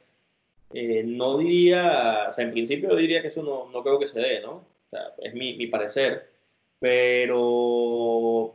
Eh, 0.72 1.02
no 1.04 1.38
diría, 1.38 2.26
o 2.28 2.32
sea, 2.32 2.44
en 2.44 2.52
principio 2.52 2.94
diría 2.96 3.22
que 3.22 3.28
eso 3.28 3.42
no, 3.42 3.70
no 3.70 3.82
creo 3.82 3.98
que 3.98 4.06
se 4.06 4.20
dé, 4.20 4.40
¿no? 4.40 4.52
O 4.52 4.90
sea, 4.90 5.14
es 5.18 5.34
mi, 5.34 5.54
mi, 5.54 5.66
parecer, 5.66 6.30
pero 6.78 8.54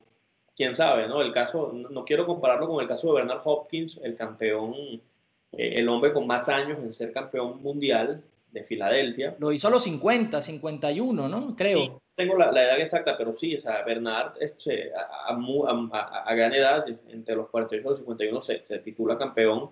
quién 0.56 0.76
sabe, 0.76 1.08
¿no? 1.08 1.22
El 1.22 1.32
caso, 1.32 1.72
no, 1.74 2.06
quiero 2.06 2.26
compararlo 2.26 2.68
con 2.68 2.82
el 2.82 2.88
caso 2.88 3.08
de 3.08 3.22
Bernard 3.22 3.42
Hopkins, 3.44 4.00
el 4.04 4.16
campeón, 4.16 4.74
eh, 5.52 5.74
el 5.76 5.90
hombre 5.90 6.14
con 6.14 6.26
más 6.28 6.50
años 6.50 6.80
en 6.80 6.94
ser 6.94 7.12
campeón 7.12 7.62
mundial 7.62 8.24
de 8.52 8.64
Filadelfia. 8.64 9.36
Lo 9.40 9.52
hizo 9.52 9.68
a 9.68 9.72
los 9.72 9.84
50, 9.84 10.42
51, 10.42 11.28
¿no? 11.28 11.56
Creo 11.56 12.02
tengo 12.16 12.38
la, 12.38 12.50
edad 12.50 12.80
exacta, 12.80 13.18
pero 13.18 13.34
sí, 13.34 13.56
o 13.56 13.60
sea, 13.60 13.84
Bernard 13.84 14.34
este, 14.40 14.92
a, 14.96 15.34
a, 15.34 16.24
a, 16.26 16.36
gran 16.36 16.54
edad, 16.54 16.86
entre 17.10 17.36
los 17.36 17.50
48 17.50 17.82
y 17.82 17.90
los 17.90 18.00
51, 18.00 18.42
se, 18.42 18.64
se, 18.64 18.80
titula 18.80 19.18
campeón. 19.18 19.70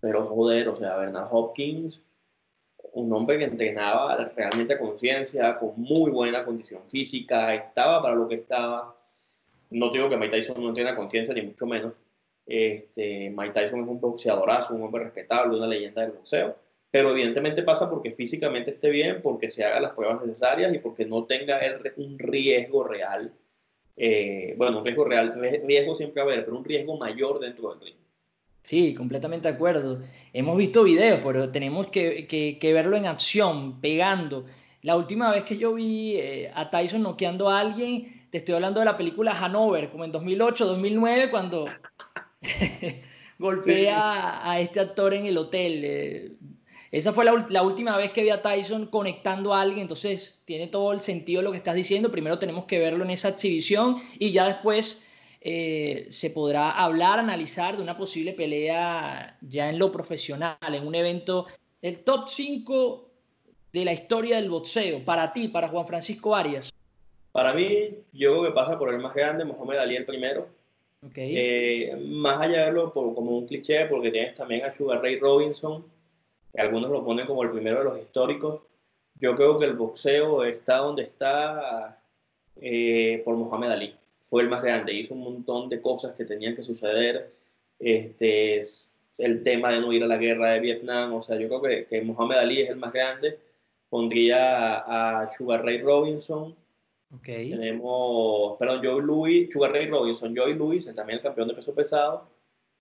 Pero 0.00 0.24
joder, 0.26 0.68
o 0.68 0.76
sea, 0.76 0.96
Bernard 0.96 1.28
Hopkins, 1.30 2.00
un 2.94 3.12
hombre 3.12 3.38
que 3.38 3.44
entrenaba 3.44 4.16
realmente 4.34 4.74
a 4.74 4.78
conciencia, 4.78 5.58
con 5.58 5.74
muy 5.76 6.10
buena 6.10 6.44
condición 6.44 6.82
física, 6.86 7.54
estaba 7.54 8.02
para 8.02 8.14
lo 8.14 8.26
que 8.26 8.36
estaba. 8.36 8.96
No 9.72 9.90
digo 9.90 10.08
que 10.08 10.16
Mike 10.16 10.36
Tyson 10.36 10.62
no 10.62 10.68
entrena 10.68 10.90
a 10.90 10.96
conciencia, 10.96 11.34
ni 11.34 11.42
mucho 11.42 11.66
menos. 11.66 11.94
Este, 12.46 13.30
Mike 13.30 13.52
Tyson 13.52 13.82
es 13.82 13.88
un 13.88 14.00
boxeadorazo, 14.00 14.74
un 14.74 14.82
hombre 14.82 15.04
respetable, 15.04 15.56
una 15.56 15.66
leyenda 15.66 16.02
del 16.02 16.12
boxeo 16.12 16.56
pero 16.92 17.10
evidentemente 17.10 17.62
pasa 17.62 17.88
porque 17.88 18.12
físicamente 18.12 18.70
esté 18.70 18.90
bien, 18.90 19.20
porque 19.22 19.48
se 19.48 19.64
haga 19.64 19.80
las 19.80 19.92
pruebas 19.92 20.20
necesarias 20.20 20.74
y 20.74 20.78
porque 20.78 21.06
no 21.06 21.24
tenga 21.24 21.58
un 21.96 22.18
riesgo 22.18 22.84
real. 22.84 23.32
Eh, 23.96 24.54
bueno, 24.58 24.80
un 24.80 24.84
riesgo 24.84 25.04
real, 25.04 25.40
riesgo 25.64 25.96
siempre 25.96 26.22
va 26.22 26.28
a 26.28 26.32
haber, 26.32 26.44
pero 26.44 26.58
un 26.58 26.64
riesgo 26.64 26.98
mayor 26.98 27.40
dentro 27.40 27.70
del 27.70 27.80
ring. 27.80 27.96
Sí, 28.62 28.94
completamente 28.94 29.48
de 29.48 29.54
acuerdo. 29.54 30.02
Hemos 30.34 30.54
visto 30.58 30.84
videos, 30.84 31.20
pero 31.24 31.50
tenemos 31.50 31.86
que, 31.86 32.26
que, 32.26 32.72
verlo 32.74 32.98
en 32.98 33.06
acción, 33.06 33.80
pegando. 33.80 34.44
La 34.82 34.94
última 34.98 35.32
vez 35.32 35.44
que 35.44 35.56
yo 35.56 35.72
vi 35.72 36.16
eh, 36.16 36.50
a 36.54 36.68
Tyson 36.68 37.02
noqueando 37.02 37.48
a 37.48 37.58
alguien, 37.58 38.11
te 38.32 38.38
estoy 38.38 38.54
hablando 38.54 38.80
de 38.80 38.86
la 38.86 38.96
película 38.96 39.32
Hanover, 39.32 39.90
como 39.90 40.06
en 40.06 40.10
2008, 40.10 40.64
2009, 40.64 41.30
cuando 41.30 41.66
golpea 43.38 44.50
a 44.50 44.58
este 44.58 44.80
actor 44.80 45.12
en 45.12 45.26
el 45.26 45.36
hotel. 45.36 45.82
Eh, 45.84 46.32
esa 46.90 47.12
fue 47.12 47.26
la, 47.26 47.62
última 47.62 47.94
vez 47.98 48.10
que 48.12 48.22
vi 48.22 48.30
a 48.30 48.40
Tyson 48.40 48.86
conectando 48.86 49.52
a 49.52 49.60
alguien, 49.60 49.82
entonces 49.82 50.40
tiene 50.46 50.68
todo 50.68 50.92
el 50.92 51.00
sentido 51.00 51.42
lo 51.42 51.52
que 51.52 51.58
estás 51.58 51.74
diciendo. 51.74 52.10
Primero 52.10 52.38
tenemos 52.38 52.64
que 52.64 52.78
verlo 52.78 53.04
en 53.04 53.10
esa 53.10 53.28
exhibición 53.28 54.02
y 54.18 54.32
ya 54.32 54.46
después 54.46 55.02
eh, 55.42 56.06
se 56.08 56.30
podrá 56.30 56.70
hablar, 56.70 57.18
analizar 57.18 57.76
de 57.76 57.82
una 57.82 57.98
posible 57.98 58.32
pelea 58.32 59.36
ya 59.42 59.68
en 59.68 59.78
lo 59.78 59.92
profesional, 59.92 60.56
en 60.66 60.86
un 60.86 60.94
evento, 60.94 61.48
el 61.82 62.02
top 62.02 62.28
5 62.28 63.10
de 63.74 63.84
la 63.84 63.92
historia 63.92 64.36
del 64.36 64.48
boxeo, 64.48 65.04
para 65.04 65.34
ti, 65.34 65.48
para 65.48 65.68
Juan 65.68 65.86
Francisco 65.86 66.34
Arias. 66.34 66.71
Para 67.32 67.54
mí, 67.54 67.96
yo 68.12 68.32
creo 68.32 68.44
que 68.44 68.50
pasa 68.50 68.78
por 68.78 68.92
el 68.92 69.00
más 69.00 69.14
grande, 69.14 69.44
Mohamed 69.44 69.78
Ali 69.78 69.96
el 69.96 70.04
primero. 70.04 70.48
Okay. 71.04 71.34
Eh, 71.36 71.96
más 71.96 72.40
allá 72.40 72.60
de 72.60 72.64
verlo 72.66 72.92
por, 72.92 73.14
como 73.14 73.36
un 73.36 73.46
cliché, 73.46 73.86
porque 73.86 74.10
tienes 74.10 74.34
también 74.34 74.64
a 74.64 74.72
Sugar 74.72 75.02
Ray 75.02 75.18
Robinson, 75.18 75.84
algunos 76.56 76.90
lo 76.90 77.04
ponen 77.04 77.26
como 77.26 77.42
el 77.42 77.50
primero 77.50 77.78
de 77.78 77.84
los 77.84 77.98
históricos. 77.98 78.60
Yo 79.18 79.34
creo 79.34 79.58
que 79.58 79.66
el 79.66 79.74
boxeo 79.74 80.44
está 80.44 80.78
donde 80.78 81.04
está 81.04 81.98
eh, 82.60 83.22
por 83.24 83.36
Mohamed 83.36 83.70
Ali. 83.70 83.94
Fue 84.20 84.42
el 84.42 84.48
más 84.48 84.62
grande, 84.62 84.94
hizo 84.94 85.14
un 85.14 85.20
montón 85.20 85.68
de 85.68 85.80
cosas 85.80 86.12
que 86.12 86.24
tenían 86.24 86.54
que 86.54 86.62
suceder. 86.62 87.32
Este, 87.78 88.62
el 89.18 89.42
tema 89.42 89.70
de 89.70 89.80
no 89.80 89.92
ir 89.92 90.02
a 90.04 90.06
la 90.06 90.16
guerra 90.16 90.50
de 90.50 90.60
Vietnam, 90.60 91.14
o 91.14 91.22
sea, 91.22 91.38
yo 91.38 91.48
creo 91.48 91.62
que, 91.62 91.86
que 91.86 92.02
Mohamed 92.02 92.36
Ali 92.36 92.60
es 92.60 92.70
el 92.70 92.76
más 92.76 92.92
grande. 92.92 93.38
Pondría 93.88 94.76
a, 95.20 95.28
Sugar 95.28 95.64
Ray 95.64 95.80
Robinson. 95.82 96.54
Okay. 97.18 97.50
Tenemos, 97.50 98.56
perdón, 98.58 98.80
Joey 98.82 99.02
Louis, 99.02 99.48
Sugar 99.52 99.72
Ray 99.72 99.86
Robinson, 99.86 100.34
Joey 100.34 100.54
Louis, 100.54 100.84
también 100.94 101.18
el 101.18 101.22
campeón 101.22 101.48
de 101.48 101.54
peso 101.54 101.74
pesado. 101.74 102.28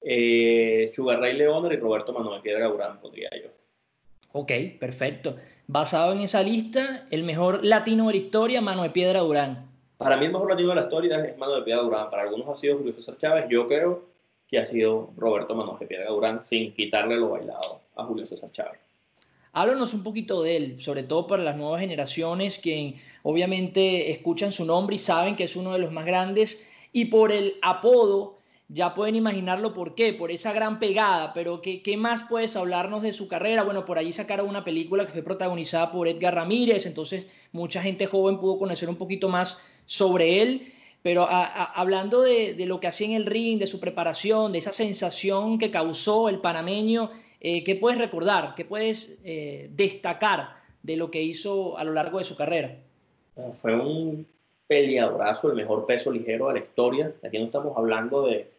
Eh, 0.01 0.91
Sugar 0.95 1.19
Ray 1.19 1.35
Leonard 1.35 1.73
y 1.73 1.77
Roberto 1.77 2.13
Manuel 2.13 2.41
Piedra 2.41 2.61
Gaurán, 2.61 2.99
pondría 3.01 3.29
yo. 3.31 3.49
Ok, 4.31 4.51
perfecto. 4.79 5.35
Basado 5.67 6.13
en 6.13 6.21
esa 6.21 6.41
lista, 6.41 7.05
el 7.11 7.23
mejor 7.23 7.63
latino 7.63 8.07
de 8.07 8.13
la 8.13 8.19
historia, 8.19 8.61
Mano 8.61 8.83
de 8.83 8.89
Piedra 8.89 9.19
Durán. 9.19 9.69
Para 9.97 10.17
mí 10.17 10.25
el 10.25 10.31
mejor 10.31 10.49
latino 10.49 10.69
de 10.69 10.75
la 10.75 10.81
historia 10.81 11.25
es 11.25 11.37
Mano 11.37 11.55
de 11.55 11.61
Piedra 11.63 11.83
Durán. 11.83 12.09
Para 12.09 12.23
algunos 12.23 12.47
ha 12.47 12.55
sido 12.55 12.77
Julio 12.77 12.93
César 12.93 13.17
Chávez. 13.17 13.45
Yo 13.49 13.67
creo 13.67 14.05
que 14.47 14.59
ha 14.59 14.65
sido 14.65 15.11
Roberto 15.17 15.53
Mano 15.55 15.77
de 15.79 15.85
Piedra 15.85 16.09
Durán, 16.09 16.45
sin 16.45 16.73
quitarle 16.73 17.17
lo 17.17 17.29
bailado 17.29 17.81
a 17.95 18.05
Julio 18.05 18.25
César 18.25 18.51
Chávez. 18.51 18.79
Háblanos 19.53 19.93
un 19.93 20.03
poquito 20.03 20.41
de 20.43 20.55
él, 20.55 20.81
sobre 20.81 21.03
todo 21.03 21.27
para 21.27 21.43
las 21.43 21.57
nuevas 21.57 21.81
generaciones 21.81 22.57
que 22.57 22.95
obviamente 23.23 24.11
escuchan 24.11 24.51
su 24.51 24.65
nombre 24.65 24.95
y 24.95 24.99
saben 24.99 25.35
que 25.35 25.45
es 25.45 25.55
uno 25.55 25.73
de 25.73 25.79
los 25.79 25.91
más 25.91 26.05
grandes 26.05 26.63
y 26.91 27.05
por 27.05 27.31
el 27.31 27.55
apodo 27.61 28.39
ya 28.67 28.93
pueden 28.93 29.15
imaginarlo 29.15 29.73
por 29.73 29.95
qué, 29.95 30.13
por 30.13 30.31
esa 30.31 30.53
gran 30.53 30.79
pegada, 30.79 31.33
pero 31.33 31.61
¿qué, 31.61 31.81
¿qué, 31.81 31.97
más 31.97 32.23
puedes 32.23 32.55
hablarnos 32.55 33.01
de 33.03 33.11
su 33.11 33.27
carrera? 33.27 33.63
Bueno, 33.63 33.83
por 33.83 33.97
allí 33.97 34.13
sacaron 34.13 34.47
una 34.47 34.63
película 34.63 35.05
que 35.05 35.11
fue 35.11 35.23
protagonizada 35.23 35.91
por 35.91 36.07
Edgar 36.07 36.35
Ramírez, 36.35 36.85
entonces 36.85 37.25
mucha 37.51 37.81
gente 37.81 38.05
joven 38.05 38.39
pudo 38.39 38.57
conocer 38.57 38.87
un 38.87 38.95
poquito 38.95 39.27
más 39.27 39.57
sobre 39.85 40.41
él, 40.41 40.71
pero 41.01 41.27
hablando 41.29 42.21
de, 42.21 42.53
de, 42.53 42.65
lo 42.65 42.79
que 42.79 42.87
hacía 42.87 43.07
en 43.07 43.13
el 43.13 43.25
ring, 43.25 43.59
de 43.59 43.67
su 43.67 43.79
preparación, 43.79 44.53
de 44.53 44.59
esa 44.59 44.71
sensación 44.71 45.57
que 45.57 45.71
causó 45.71 46.29
el 46.29 46.39
panameño, 46.39 47.09
eh, 47.41 47.63
¿qué 47.63 47.75
puedes 47.75 47.97
recordar? 47.97 48.53
¿Qué 48.55 48.65
puedes 48.65 49.17
eh, 49.23 49.67
destacar 49.73 50.57
de 50.83 50.95
lo 50.95 51.09
que 51.09 51.23
hizo 51.23 51.75
a 51.77 51.83
lo 51.83 51.91
largo 51.91 52.19
de 52.19 52.25
su 52.25 52.35
carrera? 52.35 52.77
Fue 53.51 53.73
un 53.73 54.27
peleadorazo, 54.67 55.49
el 55.49 55.55
mejor 55.55 55.85
peso 55.85 56.11
ligero 56.11 56.47
de 56.47 56.53
la 56.53 56.59
historia. 56.59 57.13
Aquí 57.23 57.39
no 57.39 57.45
estamos 57.45 57.77
hablando 57.77 58.25
de 58.25 58.49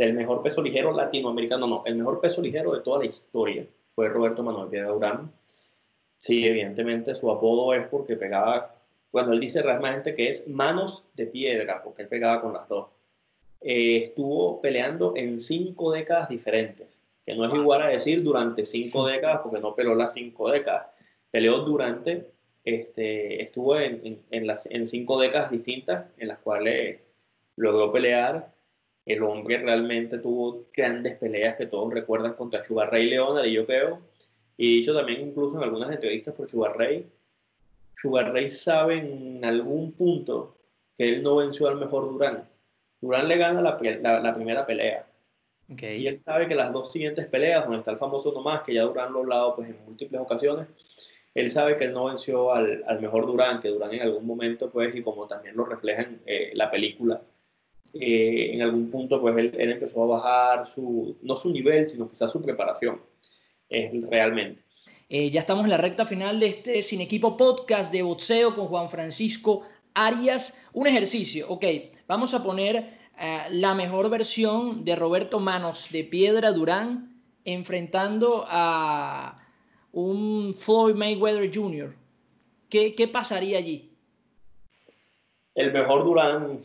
del 0.00 0.14
mejor 0.14 0.42
peso 0.42 0.62
ligero 0.62 0.92
latinoamericano, 0.92 1.66
no, 1.66 1.82
el 1.84 1.94
mejor 1.94 2.22
peso 2.22 2.40
ligero 2.40 2.72
de 2.72 2.80
toda 2.80 3.00
la 3.00 3.04
historia 3.04 3.66
fue 3.94 4.08
Roberto 4.08 4.42
Manuel 4.42 4.70
Piedra 4.70 4.88
Durán. 4.88 5.30
Sí, 6.16 6.46
evidentemente 6.46 7.14
su 7.14 7.30
apodo 7.30 7.74
es 7.74 7.86
porque 7.86 8.16
pegaba, 8.16 8.74
cuando 9.10 9.32
él 9.34 9.40
dice 9.40 9.60
realmente 9.60 10.14
que 10.14 10.30
es 10.30 10.48
manos 10.48 11.04
de 11.14 11.26
piedra, 11.26 11.82
porque 11.82 12.02
él 12.02 12.08
pegaba 12.08 12.40
con 12.40 12.54
las 12.54 12.66
dos. 12.66 12.86
Eh, 13.60 13.98
estuvo 13.98 14.62
peleando 14.62 15.12
en 15.16 15.38
cinco 15.38 15.92
décadas 15.92 16.30
diferentes, 16.30 16.98
que 17.26 17.34
no 17.34 17.44
es 17.44 17.52
igual 17.52 17.82
a 17.82 17.88
decir 17.88 18.22
durante 18.22 18.64
cinco 18.64 19.06
décadas, 19.06 19.40
porque 19.42 19.60
no 19.60 19.74
peleó 19.74 19.94
las 19.94 20.14
cinco 20.14 20.50
décadas, 20.50 20.86
peleó 21.30 21.58
durante, 21.58 22.26
este, 22.74 23.42
estuvo 23.42 23.78
en, 23.78 24.22
en, 24.30 24.46
las, 24.46 24.66
en 24.66 24.86
cinco 24.86 25.20
décadas 25.20 25.50
distintas, 25.50 26.06
en 26.18 26.28
las 26.28 26.38
cuales 26.38 27.00
logró 27.56 27.92
pelear 27.92 28.52
el 29.06 29.22
hombre 29.22 29.58
realmente 29.58 30.18
tuvo 30.18 30.66
grandes 30.72 31.16
peleas 31.16 31.56
que 31.56 31.66
todos 31.66 31.92
recuerdan 31.92 32.34
contra 32.34 32.62
Sugar 32.62 32.90
Ray 32.90 33.08
Leonard 33.08 33.46
y 33.46 33.52
yo 33.52 33.66
creo, 33.66 34.00
y 34.56 34.76
dicho 34.76 34.94
también 34.94 35.20
incluso 35.20 35.56
en 35.56 35.64
algunas 35.64 35.90
entrevistas 35.90 36.34
por 36.34 36.50
Sugar 36.50 36.76
Ray 36.76 38.48
sabe 38.48 38.98
en 38.98 39.44
algún 39.44 39.92
punto 39.92 40.56
que 40.96 41.08
él 41.08 41.22
no 41.22 41.36
venció 41.36 41.68
al 41.68 41.76
mejor 41.76 42.08
Durán. 42.08 42.48
Durán 43.00 43.28
le 43.28 43.36
gana 43.36 43.62
la, 43.62 44.34
primera 44.34 44.66
pelea. 44.66 45.06
Y 45.68 46.06
él 46.06 46.20
sabe 46.24 46.46
que 46.46 46.54
las 46.54 46.72
dos 46.72 46.92
siguientes 46.92 47.26
peleas, 47.26 47.64
donde 47.64 47.78
está 47.78 47.92
el 47.92 47.96
famoso 47.96 48.32
nomás, 48.32 48.62
que 48.62 48.74
ya 48.74 48.82
Durán 48.82 49.12
lo 49.12 49.20
ha 49.20 49.22
hablado 49.22 49.56
pues, 49.56 49.70
en 49.70 49.84
múltiples 49.84 50.20
ocasiones, 50.20 50.66
él 51.34 51.50
sabe 51.50 51.76
que 51.76 51.84
él 51.84 51.92
no 51.92 52.06
venció 52.06 52.52
al, 52.52 52.84
mejor 53.00 53.26
Durán, 53.26 53.60
que 53.60 53.68
Durán 53.68 53.94
en 53.94 54.02
algún 54.02 54.26
momento, 54.26 54.70
pues, 54.70 54.94
y 54.94 55.02
como 55.02 55.26
también 55.26 55.56
lo 55.56 55.64
refleja 55.64 56.02
en 56.02 56.20
eh, 56.26 56.50
la 56.54 56.70
película, 56.70 57.22
eh, 57.94 58.50
en 58.54 58.62
algún 58.62 58.90
punto 58.90 59.20
pues 59.20 59.36
él, 59.36 59.52
empezó 59.58 60.04
a 60.04 60.18
bajar 60.18 60.66
su, 60.66 61.16
no 61.22 61.34
su 61.34 61.50
nivel, 61.50 61.86
sino 61.86 62.08
quizás 62.08 62.30
su 62.30 62.40
preparación 62.40 63.00
realmente. 63.68 64.62
Eh, 65.12 65.28
ya 65.32 65.40
estamos 65.40 65.64
en 65.64 65.70
la 65.70 65.76
recta 65.76 66.06
final 66.06 66.38
de 66.38 66.46
este 66.46 66.84
Sin 66.84 67.00
Equipo 67.00 67.36
Podcast 67.36 67.92
de 67.92 68.02
boxeo 68.02 68.54
con 68.54 68.68
Juan 68.68 68.88
Francisco 68.88 69.62
Arias. 69.92 70.56
Un 70.72 70.86
ejercicio, 70.86 71.48
ok, 71.48 71.64
vamos 72.06 72.32
a 72.32 72.44
poner 72.44 72.96
eh, 73.18 73.40
la 73.50 73.74
mejor 73.74 74.08
versión 74.08 74.84
de 74.84 74.94
Roberto 74.94 75.40
Manos 75.40 75.88
de 75.90 76.04
Piedra 76.04 76.52
Durán 76.52 77.20
enfrentando 77.44 78.44
a 78.46 79.39
un 79.92 80.54
Floyd 80.54 80.94
Mayweather 80.94 81.50
Jr. 81.54 81.94
¿Qué, 82.68 82.94
qué 82.94 83.08
pasaría 83.08 83.58
allí? 83.58 83.90
El 85.54 85.72
mejor 85.72 86.04
Durán 86.04 86.62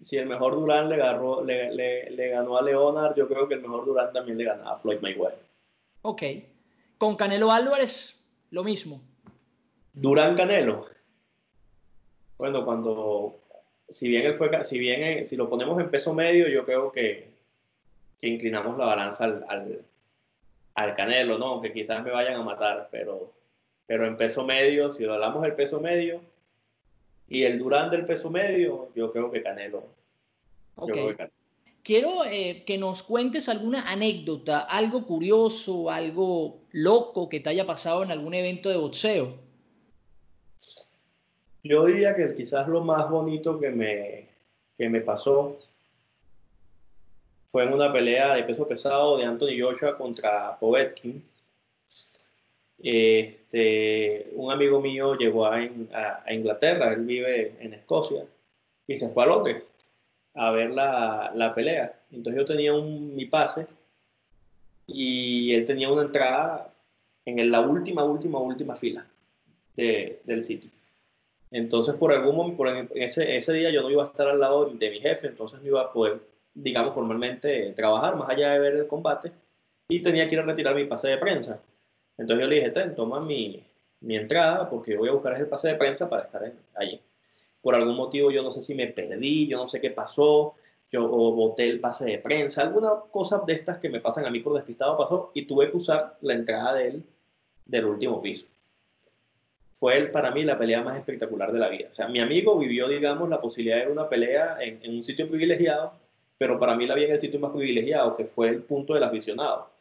si 0.00 0.16
el 0.16 0.26
mejor 0.26 0.54
Durán 0.54 0.88
le, 0.88 0.96
ganó, 0.96 1.42
le, 1.42 2.28
ganó 2.28 2.56
a 2.56 2.62
Leonard, 2.62 3.14
yo 3.16 3.28
creo 3.28 3.48
que 3.48 3.54
el 3.54 3.60
mejor 3.60 3.84
Durán 3.84 4.12
también 4.12 4.38
le 4.38 4.44
ganó 4.44 4.68
a 4.68 4.76
Floyd 4.76 5.00
Mayweather. 5.00 5.38
Ok. 6.02 6.22
Con 6.98 7.16
Canelo 7.16 7.50
Álvarez, 7.50 8.18
lo 8.50 8.64
mismo. 8.64 9.00
Durán 9.92 10.36
Canelo. 10.36 10.86
Bueno, 12.38 12.64
cuando, 12.64 13.40
si 13.88 14.08
bien 14.08 14.26
él 14.26 14.34
fue, 14.34 14.64
si 14.64 14.78
bien, 14.78 15.24
si 15.24 15.36
lo 15.36 15.48
ponemos 15.48 15.78
en 15.80 15.90
peso 15.90 16.14
medio, 16.14 16.48
yo 16.48 16.64
creo 16.64 16.90
que, 16.90 17.34
que 18.20 18.28
inclinamos 18.28 18.78
la 18.78 18.86
balanza 18.86 19.24
al, 19.24 19.44
al, 19.48 19.84
Canelo, 20.74 21.38
¿no? 21.38 21.60
Que 21.60 21.72
quizás 21.72 22.02
me 22.04 22.10
vayan 22.10 22.34
a 22.34 22.42
matar, 22.42 22.88
pero, 22.90 23.32
pero 23.86 24.06
en 24.06 24.16
peso 24.16 24.44
medio, 24.44 24.90
si 24.90 25.04
lo 25.04 25.14
hablamos 25.14 25.42
del 25.42 25.54
peso 25.54 25.80
medio, 25.80 26.20
y 27.28 27.44
el 27.44 27.58
Durán 27.58 27.90
del 27.90 28.04
peso 28.04 28.30
medio, 28.30 28.88
yo 28.94 29.12
creo 29.12 29.30
que 29.30 29.42
Canelo. 29.42 29.84
Quiero 31.82 32.24
eh, 32.24 32.64
que 32.66 32.78
nos 32.78 33.02
cuentes 33.02 33.48
alguna 33.48 33.90
anécdota, 33.90 34.60
algo 34.60 35.06
curioso, 35.06 35.90
algo 35.90 36.62
loco 36.72 37.28
que 37.28 37.40
te 37.40 37.50
haya 37.50 37.66
pasado 37.66 38.02
en 38.02 38.10
algún 38.10 38.34
evento 38.34 38.70
de 38.70 38.76
boxeo. 38.76 39.34
Yo 41.62 41.84
diría 41.86 42.14
que 42.14 42.34
quizás 42.34 42.68
lo 42.68 42.82
más 42.82 43.08
bonito 43.10 43.60
que 43.60 43.70
me, 43.70 44.28
que 44.76 44.88
me 44.88 45.00
pasó 45.00 45.58
fue 47.54 47.62
en 47.62 47.72
una 47.72 47.92
pelea 47.92 48.34
de 48.34 48.42
peso 48.42 48.66
pesado 48.66 49.16
de 49.16 49.26
Anthony 49.26 49.60
Joshua 49.60 49.96
contra 49.96 50.58
Povetkin 50.58 51.22
este, 52.82 54.30
un 54.32 54.50
amigo 54.50 54.80
mío 54.80 55.14
llegó 55.14 55.46
a, 55.46 55.62
Inglaterra, 56.32 56.92
él 56.92 57.04
vive 57.04 57.54
en 57.60 57.74
Escocia, 57.74 58.24
y 58.88 58.98
se 58.98 59.08
fue 59.08 59.22
a 59.22 59.26
Londres 59.26 59.62
a 60.34 60.50
ver 60.50 60.72
la, 60.72 61.52
pelea. 61.54 61.94
Entonces 62.10 62.42
yo 62.42 62.44
tenía 62.44 62.74
un, 62.74 63.14
mi 63.14 63.26
pase 63.26 63.68
y 64.88 65.54
él 65.54 65.64
tenía 65.64 65.92
una 65.92 66.02
entrada 66.02 66.74
en 67.24 67.52
la 67.52 67.60
última, 67.60 68.02
última, 68.02 68.40
última 68.40 68.74
fila 68.74 69.06
del 69.76 70.42
sitio. 70.42 70.70
Entonces, 71.52 71.94
por 71.94 72.12
algún 72.12 72.34
momento, 72.34 72.56
por 72.56 72.68
ese, 72.96 73.36
ese 73.36 73.52
día 73.52 73.70
yo 73.70 73.82
no 73.82 73.92
iba 73.92 74.02
a 74.02 74.08
estar 74.08 74.26
al 74.26 74.40
lado 74.40 74.66
de 74.66 74.90
mi 74.90 74.98
jefe, 74.98 75.28
entonces 75.28 75.60
no 75.62 75.68
iba 75.68 75.82
a 75.82 75.92
poder, 75.92 76.33
digamos, 76.54 76.94
formalmente 76.94 77.72
trabajar 77.72 78.16
más 78.16 78.30
allá 78.30 78.52
de 78.52 78.58
ver 78.60 78.74
el 78.74 78.86
combate 78.86 79.32
y 79.88 80.00
tenía 80.00 80.28
que 80.28 80.36
ir 80.36 80.40
a 80.40 80.44
retirar 80.44 80.74
mi 80.74 80.84
pase 80.84 81.08
de 81.08 81.18
prensa. 81.18 81.60
Entonces 82.16 82.44
yo 82.44 82.48
le 82.48 82.56
dije, 82.56 82.70
ten, 82.70 82.94
toma 82.94 83.20
mi, 83.20 83.62
mi 84.00 84.16
entrada 84.16 84.68
porque 84.70 84.96
voy 84.96 85.08
a 85.08 85.12
buscar 85.12 85.34
ese 85.34 85.46
pase 85.46 85.68
de 85.68 85.74
prensa 85.74 86.08
para 86.08 86.22
estar 86.22 86.52
allí. 86.76 87.00
Por 87.60 87.74
algún 87.74 87.96
motivo 87.96 88.30
yo 88.30 88.42
no 88.42 88.52
sé 88.52 88.62
si 88.62 88.74
me 88.74 88.86
perdí, 88.86 89.48
yo 89.48 89.58
no 89.58 89.68
sé 89.68 89.80
qué 89.80 89.90
pasó, 89.90 90.54
yo 90.92 91.08
boté 91.08 91.68
el 91.68 91.80
pase 91.80 92.04
de 92.04 92.18
prensa, 92.18 92.62
alguna 92.62 92.90
cosa 93.10 93.42
de 93.46 93.54
estas 93.54 93.78
que 93.78 93.88
me 93.88 94.00
pasan 94.00 94.26
a 94.26 94.30
mí 94.30 94.40
por 94.40 94.54
despistado 94.54 94.96
pasó 94.96 95.30
y 95.34 95.46
tuve 95.46 95.70
que 95.70 95.76
usar 95.76 96.16
la 96.20 96.34
entrada 96.34 96.74
de 96.74 96.88
él 96.88 97.04
del 97.64 97.86
último 97.86 98.22
piso. 98.22 98.46
Fue 99.72 99.96
él, 99.96 100.10
para 100.12 100.30
mí 100.30 100.44
la 100.44 100.56
pelea 100.56 100.82
más 100.82 100.96
espectacular 100.96 101.52
de 101.52 101.58
la 101.58 101.68
vida. 101.68 101.88
O 101.90 101.94
sea, 101.94 102.06
mi 102.06 102.20
amigo 102.20 102.56
vivió, 102.56 102.86
digamos, 102.86 103.28
la 103.28 103.40
posibilidad 103.40 103.84
de 103.84 103.90
una 103.90 104.08
pelea 104.08 104.58
en, 104.60 104.78
en 104.82 104.94
un 104.94 105.02
sitio 105.02 105.28
privilegiado, 105.28 105.94
pero 106.38 106.58
para 106.58 106.74
mí 106.74 106.86
la 106.86 106.94
vi 106.94 107.04
en 107.04 107.12
el 107.12 107.20
sitio 107.20 107.40
más 107.40 107.52
privilegiado, 107.52 108.14
que 108.14 108.24
fue 108.24 108.48
el 108.48 108.62
punto 108.62 108.94
del 108.94 109.04
aficionado 109.04 109.74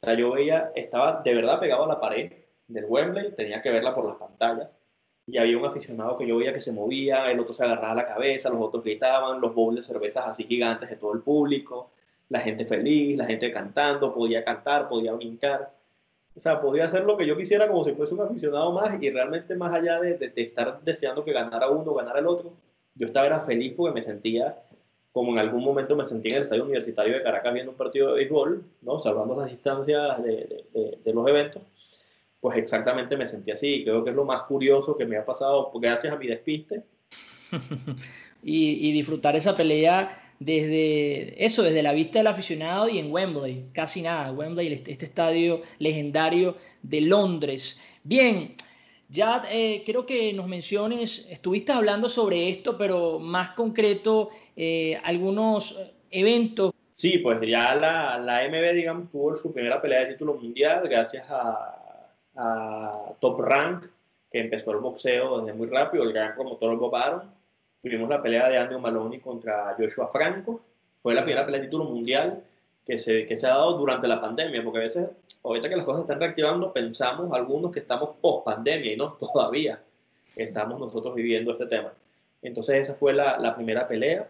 o 0.00 0.06
sea, 0.06 0.14
yo 0.14 0.32
veía, 0.32 0.72
estaba 0.76 1.22
de 1.24 1.34
verdad 1.34 1.58
pegado 1.58 1.84
a 1.84 1.88
la 1.88 2.00
pared 2.00 2.32
del 2.68 2.84
Wembley, 2.84 3.32
tenía 3.32 3.60
que 3.60 3.70
verla 3.70 3.94
por 3.94 4.06
las 4.06 4.16
pantallas. 4.16 4.68
Y 5.26 5.38
había 5.38 5.58
un 5.58 5.66
aficionado 5.66 6.16
que 6.16 6.26
yo 6.26 6.36
veía 6.38 6.52
que 6.52 6.60
se 6.60 6.72
movía, 6.72 7.30
el 7.30 7.40
otro 7.40 7.52
se 7.52 7.64
agarraba 7.64 7.94
la 7.94 8.06
cabeza, 8.06 8.48
los 8.48 8.60
otros 8.62 8.84
gritaban, 8.84 9.40
los 9.40 9.54
bowls 9.54 9.76
de 9.76 9.82
cervezas 9.82 10.26
así 10.26 10.44
gigantes 10.44 10.88
de 10.88 10.96
todo 10.96 11.12
el 11.12 11.20
público, 11.20 11.90
la 12.28 12.40
gente 12.40 12.64
feliz, 12.64 13.16
la 13.16 13.26
gente 13.26 13.50
cantando, 13.52 14.14
podía 14.14 14.44
cantar, 14.44 14.88
podía 14.88 15.12
brincar. 15.12 15.68
O 16.34 16.40
sea, 16.40 16.60
podía 16.60 16.84
hacer 16.84 17.04
lo 17.04 17.16
que 17.16 17.26
yo 17.26 17.36
quisiera 17.36 17.66
como 17.66 17.84
si 17.84 17.92
fuese 17.92 18.14
un 18.14 18.20
aficionado 18.20 18.72
más 18.72 19.02
y 19.02 19.10
realmente 19.10 19.56
más 19.56 19.74
allá 19.74 20.00
de, 20.00 20.16
de, 20.16 20.28
de 20.28 20.42
estar 20.42 20.80
deseando 20.82 21.24
que 21.24 21.32
ganara 21.32 21.68
uno 21.68 21.90
o 21.90 21.94
ganara 21.94 22.20
el 22.20 22.26
otro, 22.26 22.52
yo 22.94 23.06
estaba 23.06 23.26
era 23.26 23.40
feliz 23.40 23.74
porque 23.76 23.94
me 23.94 24.02
sentía 24.02 24.56
como 25.12 25.32
en 25.32 25.38
algún 25.38 25.64
momento 25.64 25.96
me 25.96 26.04
sentí 26.04 26.28
en 26.28 26.36
el 26.36 26.42
Estadio 26.42 26.64
Universitario 26.64 27.14
de 27.14 27.22
Caracas 27.22 27.52
viendo 27.52 27.72
un 27.72 27.78
partido 27.78 28.08
de 28.08 28.16
béisbol, 28.16 28.64
¿no? 28.82 28.98
salvando 28.98 29.36
las 29.36 29.50
distancias 29.50 30.22
de, 30.22 30.64
de, 31.04 31.12
los 31.12 31.26
eventos, 31.26 31.62
pues 32.40 32.56
exactamente 32.56 33.16
me 33.16 33.26
sentí 33.26 33.50
así. 33.50 33.82
Creo 33.84 34.04
que 34.04 34.10
es 34.10 34.16
lo 34.16 34.24
más 34.24 34.42
curioso 34.42 34.96
que 34.96 35.06
me 35.06 35.16
ha 35.16 35.24
pasado 35.24 35.72
gracias 35.74 36.12
a 36.12 36.16
mi 36.16 36.26
despiste. 36.26 36.82
y, 38.42 38.88
y, 38.88 38.92
disfrutar 38.92 39.34
esa 39.34 39.54
pelea 39.54 40.22
desde 40.38 41.44
eso, 41.44 41.62
desde 41.62 41.82
la 41.82 41.92
vista 41.92 42.18
del 42.18 42.28
aficionado 42.28 42.88
y 42.88 42.98
en 42.98 43.10
Wembley, 43.10 43.70
casi 43.72 44.02
nada, 44.02 44.30
Wembley, 44.32 44.72
este, 44.72 44.92
este 44.92 45.06
estadio 45.06 45.62
legendario 45.78 46.56
de 46.82 47.00
Londres. 47.00 47.80
Bien, 48.04 48.54
ya 49.08 49.44
eh, 49.50 49.82
creo 49.86 50.04
que 50.04 50.32
nos 50.34 50.46
menciones, 50.46 51.26
estuviste 51.30 51.72
hablando 51.72 52.08
sobre 52.08 52.50
esto, 52.50 52.76
pero 52.76 53.18
más 53.18 53.50
concreto, 53.50 54.30
eh, 54.60 55.00
algunos 55.04 55.80
eventos. 56.10 56.74
Sí, 56.90 57.18
pues 57.18 57.38
ya 57.48 57.76
la, 57.76 58.18
la 58.18 58.42
MB, 58.48 58.74
digamos, 58.74 59.08
tuvo 59.08 59.36
su 59.36 59.52
primera 59.52 59.80
pelea 59.80 60.00
de 60.00 60.14
título 60.14 60.34
mundial 60.34 60.88
gracias 60.88 61.24
a, 61.30 62.10
a 62.34 63.12
Top 63.20 63.38
Rank, 63.38 63.86
que 64.32 64.40
empezó 64.40 64.72
el 64.72 64.78
boxeo 64.78 65.42
desde 65.42 65.56
muy 65.56 65.68
rápido, 65.68 66.02
el 66.02 66.12
gran 66.12 66.34
promotor 66.34 66.76
Bob 66.76 66.96
Arum. 66.96 67.20
Tuvimos 67.80 68.08
la 68.08 68.20
pelea 68.20 68.48
de 68.48 68.58
Andy 68.58 68.76
Maloney 68.76 69.20
contra 69.20 69.76
Joshua 69.78 70.08
Franco. 70.08 70.60
Fue 71.04 71.14
la 71.14 71.22
primera 71.22 71.46
pelea 71.46 71.60
de 71.60 71.66
título 71.68 71.84
mundial 71.84 72.42
que 72.84 72.98
se, 72.98 73.26
que 73.26 73.36
se 73.36 73.46
ha 73.46 73.50
dado 73.50 73.74
durante 73.74 74.08
la 74.08 74.20
pandemia, 74.20 74.64
porque 74.64 74.78
a 74.78 74.82
veces, 74.82 75.08
ahorita 75.44 75.68
que 75.68 75.76
las 75.76 75.84
cosas 75.84 76.00
están 76.00 76.18
reactivando, 76.18 76.72
pensamos 76.72 77.32
algunos 77.32 77.70
que 77.70 77.78
estamos 77.78 78.10
post 78.20 78.44
pandemia 78.44 78.92
y 78.92 78.96
no, 78.96 79.12
todavía 79.12 79.80
estamos 80.34 80.80
nosotros 80.80 81.14
viviendo 81.14 81.52
este 81.52 81.66
tema. 81.66 81.92
Entonces 82.42 82.82
esa 82.82 82.94
fue 82.94 83.12
la, 83.12 83.38
la 83.38 83.54
primera 83.54 83.86
pelea. 83.86 84.26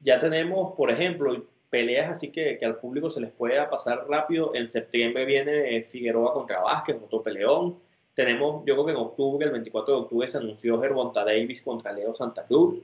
Ya 0.00 0.18
tenemos, 0.18 0.72
por 0.72 0.90
ejemplo, 0.90 1.44
peleas 1.68 2.10
así 2.10 2.30
que, 2.30 2.58
que, 2.58 2.66
al 2.66 2.76
público 2.76 3.10
se 3.10 3.20
les 3.20 3.30
pueda 3.30 3.70
pasar 3.70 4.06
rápido. 4.08 4.52
En 4.54 4.68
septiembre 4.68 5.24
viene 5.24 5.82
Figueroa 5.82 6.32
contra 6.32 6.60
Vázquez, 6.60 6.96
otro 7.02 7.22
peleón. 7.22 7.78
Tenemos, 8.14 8.64
yo 8.66 8.74
creo 8.74 8.86
que 8.86 8.92
en 8.92 8.98
octubre, 8.98 9.46
el 9.46 9.52
24 9.52 9.94
de 9.94 10.00
octubre, 10.00 10.28
se 10.28 10.38
anunció 10.38 10.78
Gervonta 10.78 11.24
Davis 11.24 11.62
contra 11.62 11.92
Leo 11.92 12.14
Santa 12.14 12.44
Cruz. 12.44 12.80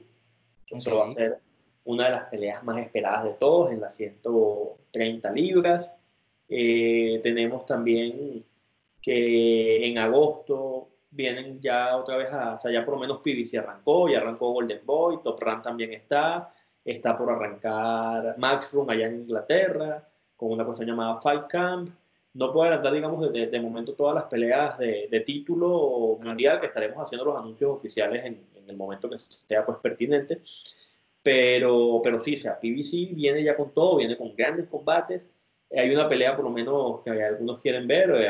Eso 0.69 0.97
va 0.97 1.09
a 1.09 1.13
ser 1.13 1.39
una 1.85 2.05
de 2.05 2.11
las 2.11 2.23
peleas 2.25 2.63
más 2.63 2.77
esperadas 2.77 3.23
de 3.23 3.33
todos, 3.33 3.71
en 3.71 3.81
las 3.81 3.95
130 3.95 5.31
libras. 5.31 5.91
Eh, 6.49 7.19
tenemos 7.23 7.65
también 7.65 8.43
que 9.01 9.87
en 9.87 9.97
agosto 9.97 10.89
vienen 11.09 11.61
ya 11.61 11.95
otra 11.95 12.17
vez 12.17 12.31
a, 12.31 12.55
o 12.55 12.57
sea, 12.57 12.71
ya 12.71 12.83
por 12.83 12.95
lo 12.95 12.99
menos 12.99 13.19
PBC 13.19 13.57
arrancó, 13.57 14.09
ya 14.09 14.19
arrancó 14.19 14.51
Golden 14.51 14.81
Boy, 14.85 15.19
Top 15.23 15.41
Run 15.41 15.61
también 15.61 15.93
está, 15.93 16.53
está 16.91 17.17
por 17.17 17.29
arrancar 17.31 18.35
Maxroom 18.37 18.89
allá 18.89 19.07
en 19.07 19.21
Inglaterra, 19.21 20.07
con 20.35 20.51
una 20.51 20.65
cuestión 20.65 20.89
llamada 20.89 21.21
Fight 21.21 21.47
Camp, 21.47 21.89
no 22.33 22.53
puedo 22.53 22.63
adelantar, 22.65 22.93
digamos, 22.93 23.33
de, 23.33 23.47
de, 23.47 23.59
momento 23.59 23.93
todas 23.93 24.13
las 24.13 24.25
peleas 24.25 24.77
de, 24.77 25.07
de, 25.09 25.19
título 25.21 26.19
mundial 26.21 26.59
que 26.59 26.67
estaremos 26.67 27.03
haciendo 27.03 27.25
los 27.25 27.35
anuncios 27.35 27.71
oficiales 27.71 28.25
en, 28.25 28.45
en, 28.55 28.69
el 28.69 28.77
momento 28.77 29.09
que 29.09 29.17
sea 29.17 29.65
pues 29.65 29.79
pertinente. 29.79 30.41
Pero, 31.23 31.99
pero 32.03 32.21
sí, 32.21 32.35
o 32.35 32.39
sea, 32.39 32.59
PBC 32.59 33.15
viene 33.15 33.43
ya 33.43 33.55
con 33.57 33.73
todo, 33.73 33.97
viene 33.97 34.15
con 34.15 34.35
grandes 34.35 34.67
combates. 34.67 35.25
Hay 35.75 35.89
una 35.93 36.07
pelea, 36.07 36.35
por 36.35 36.45
lo 36.45 36.51
menos, 36.51 37.01
que 37.01 37.09
algunos 37.09 37.59
quieren 37.59 37.87
ver. 37.87 38.11
Eh, 38.11 38.29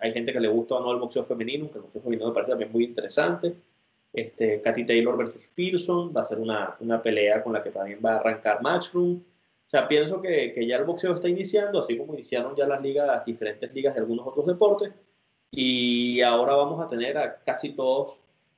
hay 0.00 0.12
gente 0.12 0.32
que 0.32 0.40
le 0.40 0.48
gusta 0.48 0.74
o 0.74 0.80
no 0.80 0.92
el 0.92 0.98
boxeo 0.98 1.22
femenino, 1.22 1.70
que 1.70 1.78
el 1.78 1.82
boxeo 1.84 2.02
femenino 2.02 2.28
me 2.28 2.34
parece 2.34 2.52
también 2.52 2.72
muy 2.72 2.84
interesante. 2.84 3.54
Este, 4.20 4.60
Katy 4.60 4.84
Taylor 4.84 5.16
versus 5.16 5.46
Pearson 5.54 6.12
va 6.16 6.22
a 6.22 6.24
ser 6.24 6.38
una, 6.38 6.76
una 6.80 7.00
pelea 7.00 7.42
con 7.42 7.52
la 7.52 7.62
que 7.62 7.70
también 7.70 8.00
va 8.04 8.14
a 8.14 8.16
arrancar 8.16 8.60
Matchroom. 8.62 9.16
O 9.16 9.70
sea, 9.70 9.86
pienso 9.86 10.20
que, 10.20 10.52
que, 10.52 10.66
ya 10.66 10.76
el 10.76 10.84
boxeo 10.84 11.14
está 11.14 11.28
iniciando, 11.28 11.80
así 11.80 11.96
como 11.96 12.14
iniciaron 12.14 12.56
ya 12.56 12.66
las 12.66 13.24
diferentes 13.24 13.72
ligas 13.72 13.94
de 13.94 14.00
algunos 14.00 14.26
otros 14.26 14.46
deportes, 14.46 14.92
y 15.50 16.20
ahora 16.22 16.54
vamos 16.54 16.82
a 16.82 16.88
tener 16.88 17.16
a 17.16 17.38
casi 17.44 17.70
todos 17.70 18.16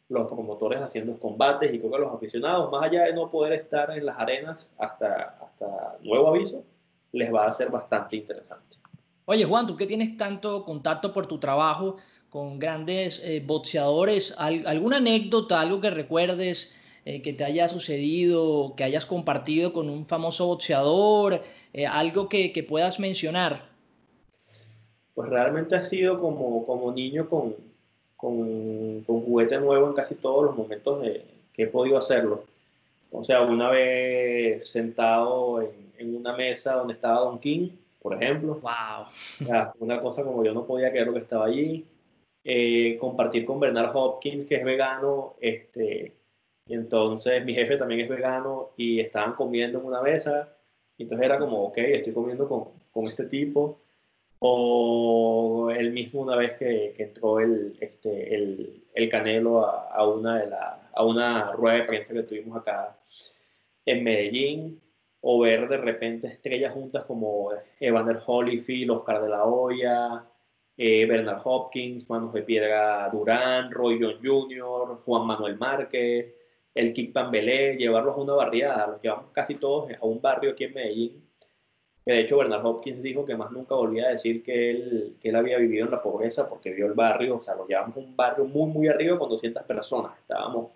los 0.09 0.27
promotores 0.27 0.81
haciendo 0.81 1.19
combates 1.19 1.73
y 1.73 1.79
creo 1.79 1.91
que 1.93 1.99
los 1.99 2.13
aficionados, 2.13 2.71
más 2.71 2.83
allá 2.83 3.05
de 3.05 3.15
no 3.15 3.31
poder 3.31 3.53
estar 3.53 3.91
en 3.97 4.07
las 4.07 4.19
arenas 4.19 4.69
hasta, 4.79 5.37
hasta 5.41 5.99
nuevo 6.03 6.29
aviso, 6.29 6.65
les 7.13 7.33
va 7.33 7.47
a 7.47 7.53
ser 7.53 7.71
bastante 7.71 8.17
interesante. 8.17 8.79
Oye, 9.27 9.45
Juan, 9.45 9.67
tú 9.67 9.77
que 9.77 9.87
tienes 9.87 10.17
tanto 10.17 10.65
contacto 10.65 11.13
por 11.13 11.27
tu 11.27 11.39
trabajo 11.39 11.97
con 12.31 12.59
grandes 12.59 13.21
eh, 13.25 13.43
boxeadores, 13.45 14.35
¿alguna 14.39 14.97
anécdota, 14.97 15.61
algo 15.61 15.81
que 15.81 15.91
recuerdes? 15.91 16.73
eh, 17.05 17.23
que 17.23 17.33
te 17.33 17.45
haya 17.45 17.69
sucedido, 17.69 18.75
que 18.77 18.85
hayas 18.85 19.07
compartido 19.07 19.73
con 19.73 19.89
un 19.89 20.07
famoso 20.07 20.47
boxeador, 20.47 21.41
eh, 21.73 21.87
algo 21.87 22.29
que, 22.29 22.53
que, 22.53 22.63
puedas 22.63 23.01
mencionar. 23.01 23.69
Pues 25.15 25.29
realmente 25.31 25.75
ha 25.77 25.83
sido 25.83 26.19
como, 26.19 26.65
como 26.67 26.93
niño 26.93 27.29
con, 27.29 27.55
con, 28.17 29.03
con, 29.07 29.23
juguete 29.23 29.59
nuevo 29.59 29.89
en 29.89 29.95
casi 29.95 30.15
todos 30.15 30.45
los 30.45 30.57
momentos 30.57 31.03
de, 31.03 31.25
que 31.53 31.65
he 31.65 31.67
podido 31.67 31.97
hacerlo. 31.97 32.45
O 33.11 33.25
sea, 33.25 33.43
una 33.43 33.71
vez 33.71 34.69
sentado 34.69 35.63
en, 35.63 35.71
en 35.99 36.17
una 36.17 36.37
mesa 36.37 36.75
donde 36.75 36.93
estaba 36.95 37.21
Don 37.21 37.39
King, 37.39 37.71
por 38.01 38.15
ejemplo. 38.15 38.61
Wow. 38.63 39.07
O 39.43 39.45
sea, 39.47 39.73
una 39.81 40.01
cosa 40.01 40.23
como 40.23 40.45
yo 40.45 40.53
no 40.53 40.65
podía 40.65 40.91
creer 40.91 41.07
lo 41.07 41.15
que 41.15 41.21
estaba 41.21 41.47
allí. 41.47 41.85
Eh, 42.53 42.99
compartir 42.99 43.45
con 43.45 43.61
Bernard 43.61 43.95
Hopkins, 43.95 44.45
que 44.45 44.57
es 44.57 44.65
vegano, 44.65 45.37
este, 45.41 46.17
y 46.67 46.75
entonces 46.75 47.45
mi 47.45 47.55
jefe 47.55 47.77
también 47.77 48.01
es 48.01 48.09
vegano 48.09 48.71
y 48.77 48.99
estaban 48.99 49.35
comiendo 49.35 49.79
en 49.79 49.85
una 49.87 50.03
mesa. 50.03 50.53
Y 50.97 51.05
entonces 51.05 51.27
era 51.27 51.39
como, 51.39 51.63
ok, 51.67 51.79
estoy 51.79 52.13
comiendo 52.13 52.49
con, 52.49 52.65
con 52.91 53.05
este 53.05 53.27
tipo. 53.27 53.79
O 54.41 55.71
él 55.71 55.93
mismo 55.93 56.23
una 56.23 56.35
vez 56.35 56.55
que, 56.55 56.93
que 56.97 57.05
entró 57.05 57.39
el, 57.39 57.77
este, 57.81 58.35
el, 58.35 58.83
el 58.95 59.09
Canelo 59.09 59.65
a, 59.65 59.89
a, 59.93 60.09
una 60.09 60.41
de 60.41 60.49
la, 60.49 60.91
a 60.93 61.05
una 61.05 61.53
rueda 61.53 61.77
de 61.77 61.85
prensa 61.85 62.15
que 62.15 62.25
tuvimos 62.25 62.59
acá 62.59 62.99
en 63.87 64.03
Medellín. 64.03 64.81
O 65.21 65.39
ver 65.41 65.69
de 65.69 65.77
repente 65.77 66.27
estrellas 66.27 66.73
juntas 66.73 67.05
como 67.05 67.51
Evander 67.79 68.19
Holyfield, 68.27 68.91
Oscar 68.91 69.23
de 69.23 69.29
la 69.29 69.45
Hoya, 69.45 70.25
eh, 70.83 71.05
Bernard 71.05 71.43
Hopkins, 71.45 72.09
Manos 72.09 72.33
de 72.33 72.43
Piedra 72.43 73.11
Durán, 73.13 73.71
Roy 73.71 73.99
John 74.01 74.17
Jr., 74.23 75.03
Juan 75.05 75.27
Manuel 75.27 75.59
Márquez 75.59 76.35
el 76.75 76.93
Kick 76.93 77.13
Pambelé, 77.13 77.77
llevarlos 77.77 78.17
a 78.17 78.21
una 78.21 78.35
barriada, 78.35 78.87
los 78.87 79.03
llevamos 79.03 79.33
casi 79.33 79.57
todos 79.57 79.91
a 79.93 80.07
un 80.07 80.21
barrio 80.21 80.53
aquí 80.53 80.65
en 80.65 80.75
Medellín. 80.75 81.25
De 82.07 82.21
hecho 82.21 82.39
Bernard 82.39 82.65
Hopkins 82.65 83.03
dijo 83.03 83.25
que 83.25 83.37
más 83.37 83.51
nunca 83.51 83.75
volvía 83.75 84.07
a 84.07 84.11
decir 84.11 84.43
que 84.43 84.71
él, 84.71 85.17
que 85.21 85.29
él 85.29 85.37
había 85.37 85.59
vivido 85.59 85.85
en 85.85 85.91
la 85.91 86.03
pobreza 86.03 86.49
porque 86.49 86.73
vio 86.73 86.87
el 86.87 86.95
barrio, 86.95 87.37
o 87.37 87.43
sea, 87.43 87.55
lo 87.55 87.67
llevamos 87.67 87.97
a 87.97 88.01
un 88.01 88.17
barrio 88.17 88.45
muy, 88.47 88.71
muy 88.71 88.89
arriba 88.89 89.19
con 89.19 89.29
200 89.29 89.63
personas. 89.65 90.13
Estábamos, 90.19 90.71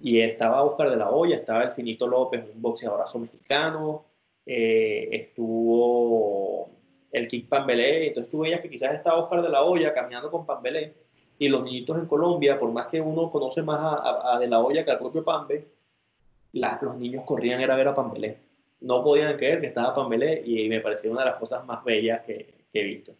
y 0.00 0.20
estaba 0.20 0.62
Oscar 0.62 0.90
de 0.90 0.96
la 0.96 1.10
Hoya, 1.10 1.36
estaba 1.36 1.64
el 1.64 1.72
Finito 1.72 2.06
López, 2.06 2.44
un 2.54 2.62
boxeadorazo 2.62 3.18
mexicano, 3.18 4.04
eh, 4.46 5.08
estuvo 5.10 6.70
el 7.12 7.28
Kick 7.28 7.48
Pambelé, 7.48 8.08
entonces 8.08 8.30
tú 8.30 8.40
veías 8.40 8.60
que 8.60 8.70
quizás 8.70 8.94
estaba 8.94 9.18
Oscar 9.18 9.42
de 9.42 9.50
la 9.50 9.62
Hoya 9.62 9.94
caminando 9.94 10.30
con 10.30 10.46
Pambelé 10.46 10.94
y 11.38 11.48
los 11.48 11.62
niñitos 11.62 11.96
en 11.98 12.06
Colombia, 12.06 12.58
por 12.58 12.70
más 12.72 12.86
que 12.86 13.00
uno 13.00 13.30
conoce 13.30 13.62
más 13.62 13.80
a, 13.80 14.38
De 14.40 14.48
La 14.48 14.60
Hoya 14.60 14.84
que 14.84 14.90
al 14.90 14.98
propio 14.98 15.24
Pambe, 15.24 15.68
las, 16.52 16.82
los 16.82 16.96
niños 16.96 17.24
corrían 17.24 17.60
era 17.60 17.76
ver 17.76 17.88
a 17.88 17.94
Pambelé. 17.94 18.38
No 18.80 19.02
podían 19.02 19.36
creer 19.36 19.60
que 19.60 19.68
estaba 19.68 19.94
Pambelé 19.94 20.42
y 20.44 20.68
me 20.68 20.80
pareció 20.80 21.10
una 21.10 21.20
de 21.20 21.30
las 21.30 21.38
cosas 21.38 21.64
más 21.64 21.84
bellas 21.84 22.22
que, 22.22 22.64
que 22.72 22.80
he 22.80 22.84
visto. 22.84 23.12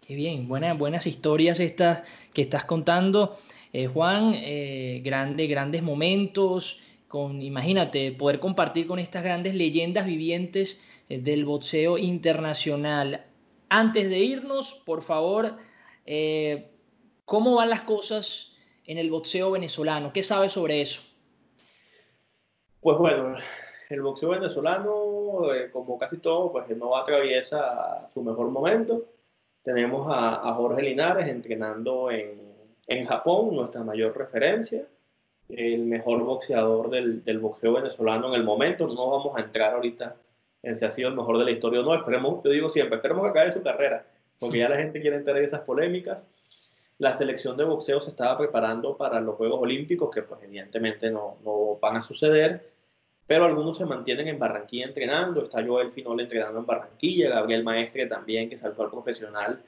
Qué 0.00 0.14
bien, 0.14 0.48
buenas, 0.48 0.76
buenas 0.78 1.06
historias 1.06 1.60
estas 1.60 2.02
que 2.32 2.42
estás 2.42 2.64
contando. 2.64 3.38
Eh, 3.72 3.86
Juan, 3.86 4.32
eh, 4.34 5.00
grande, 5.04 5.46
grandes 5.46 5.82
momentos, 5.82 6.80
con, 7.10 7.42
imagínate, 7.42 8.12
poder 8.12 8.40
compartir 8.40 8.86
con 8.86 8.98
estas 8.98 9.22
grandes 9.22 9.54
leyendas 9.54 10.06
vivientes 10.06 10.78
eh, 11.10 11.18
del 11.18 11.44
boxeo 11.44 11.98
internacional. 11.98 13.26
Antes 13.68 14.08
de 14.08 14.18
irnos, 14.20 14.80
por 14.86 15.02
favor, 15.02 15.58
eh, 16.06 16.70
¿Cómo 17.30 17.54
van 17.54 17.70
las 17.70 17.82
cosas 17.82 18.50
en 18.84 18.98
el 18.98 19.08
boxeo 19.08 19.52
venezolano? 19.52 20.12
¿Qué 20.12 20.24
sabes 20.24 20.50
sobre 20.50 20.82
eso? 20.82 21.00
Pues 22.80 22.98
bueno, 22.98 23.36
el 23.88 24.02
boxeo 24.02 24.30
venezolano, 24.30 25.54
eh, 25.54 25.70
como 25.70 25.96
casi 25.96 26.18
todo, 26.18 26.50
pues 26.50 26.76
no 26.76 26.96
atraviesa 26.96 28.08
su 28.08 28.24
mejor 28.24 28.50
momento. 28.50 29.04
Tenemos 29.62 30.08
a, 30.10 30.48
a 30.48 30.54
Jorge 30.54 30.82
Linares 30.82 31.28
entrenando 31.28 32.10
en, 32.10 32.52
en, 32.88 33.06
Japón, 33.06 33.54
nuestra 33.54 33.84
mayor 33.84 34.18
referencia, 34.18 34.84
el 35.56 35.86
mejor 35.86 36.22
boxeador 36.24 36.90
del, 36.90 37.24
del, 37.24 37.38
boxeo 37.38 37.74
venezolano 37.74 38.28
en 38.28 38.34
el 38.34 38.44
momento. 38.44 38.86
No 38.86 39.10
vamos 39.10 39.36
a 39.36 39.40
entrar 39.40 39.74
ahorita 39.74 40.16
en 40.62 40.76
si 40.76 40.84
ha 40.84 40.90
sido 40.90 41.08
el 41.08 41.14
mejor 41.14 41.38
de 41.38 41.44
la 41.44 41.50
historia 41.50 41.80
o 41.80 41.82
no. 41.82 41.94
Esperemos, 41.94 42.42
yo 42.44 42.50
digo 42.50 42.68
siempre, 42.68 42.96
esperemos 42.96 43.24
que 43.24 43.30
acabe 43.30 43.52
su 43.52 43.62
carrera, 43.62 44.06
porque 44.38 44.58
ya 44.58 44.68
la 44.68 44.76
gente 44.76 45.00
quiere 45.00 45.16
entrar 45.16 45.36
en 45.36 45.44
esas 45.44 45.60
polémicas 45.60 46.24
la 47.00 47.14
selección 47.14 47.56
de 47.56 47.64
boxeo 47.64 47.98
se 47.98 48.10
estaba 48.10 48.36
preparando 48.36 48.94
para 48.94 49.22
los 49.22 49.36
Juegos 49.36 49.62
Olímpicos, 49.62 50.10
que 50.14 50.20
pues 50.20 50.42
evidentemente 50.42 51.10
no, 51.10 51.38
no 51.42 51.78
van 51.80 51.96
a 51.96 52.02
suceder, 52.02 52.72
pero 53.26 53.46
algunos 53.46 53.78
se 53.78 53.86
mantienen 53.86 54.28
en 54.28 54.38
Barranquilla 54.38 54.84
entrenando, 54.84 55.42
está 55.42 55.64
Joel 55.66 55.90
Finol 55.90 56.20
entrenando 56.20 56.60
en 56.60 56.66
Barranquilla, 56.66 57.30
Gabriel 57.30 57.64
Maestre 57.64 58.04
también, 58.04 58.50
que 58.50 58.58
saltó 58.58 58.82
al 58.82 58.90
profesional. 58.90 59.62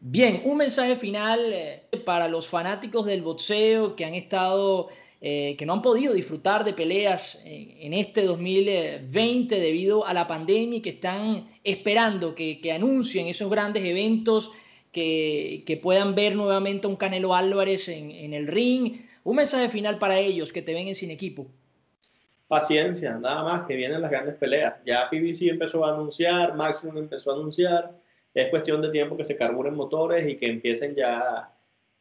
Bien, 0.00 0.42
un 0.44 0.58
mensaje 0.58 0.96
final 0.96 1.50
eh, 1.50 1.82
para 2.04 2.28
los 2.28 2.46
fanáticos 2.46 3.06
del 3.06 3.22
boxeo 3.22 3.96
que 3.96 4.04
han 4.04 4.14
estado 4.14 4.88
eh, 5.20 5.54
que 5.58 5.66
no 5.66 5.74
han 5.74 5.82
podido 5.82 6.14
disfrutar 6.14 6.64
de 6.64 6.72
peleas 6.72 7.42
en, 7.44 7.92
este 7.92 8.22
2020 8.22 9.60
debido 9.60 10.06
a 10.06 10.14
la 10.14 10.26
pandemia 10.26 10.78
y 10.78 10.82
que 10.82 10.90
están 10.90 11.50
esperando 11.62 12.34
que, 12.34 12.72
anuncien 12.74 13.26
esos 13.26 13.50
grandes 13.50 13.84
eventos, 13.84 14.50
que, 14.92 15.80
puedan 15.82 16.14
ver 16.14 16.36
nuevamente 16.36 16.86
a 16.86 16.90
un 16.90 16.96
Canelo 16.96 17.34
Álvarez 17.34 17.88
en, 17.88 18.10
en 18.10 18.32
el 18.32 18.46
ring. 18.46 19.02
Un 19.24 19.36
mensaje 19.36 19.68
final 19.68 19.98
para 19.98 20.18
ellos 20.18 20.52
que 20.52 20.62
te 20.62 20.72
ven 20.72 20.88
en 20.88 20.94
Sin 20.94 21.10
Equipo 21.10 21.46
paciencia, 22.50 23.16
nada 23.16 23.44
más 23.44 23.62
que 23.62 23.76
vienen 23.76 24.00
las 24.00 24.10
grandes 24.10 24.34
peleas. 24.34 24.74
Ya 24.84 25.08
PBC 25.08 25.50
empezó 25.50 25.84
a 25.84 25.94
anunciar, 25.94 26.56
Maximum 26.56 26.98
empezó 26.98 27.30
a 27.30 27.34
anunciar, 27.34 27.92
es 28.34 28.50
cuestión 28.50 28.82
de 28.82 28.88
tiempo 28.90 29.16
que 29.16 29.24
se 29.24 29.36
carburen 29.36 29.76
motores 29.76 30.26
y 30.26 30.36
que 30.36 30.48
empiecen 30.48 30.96
ya 30.96 31.52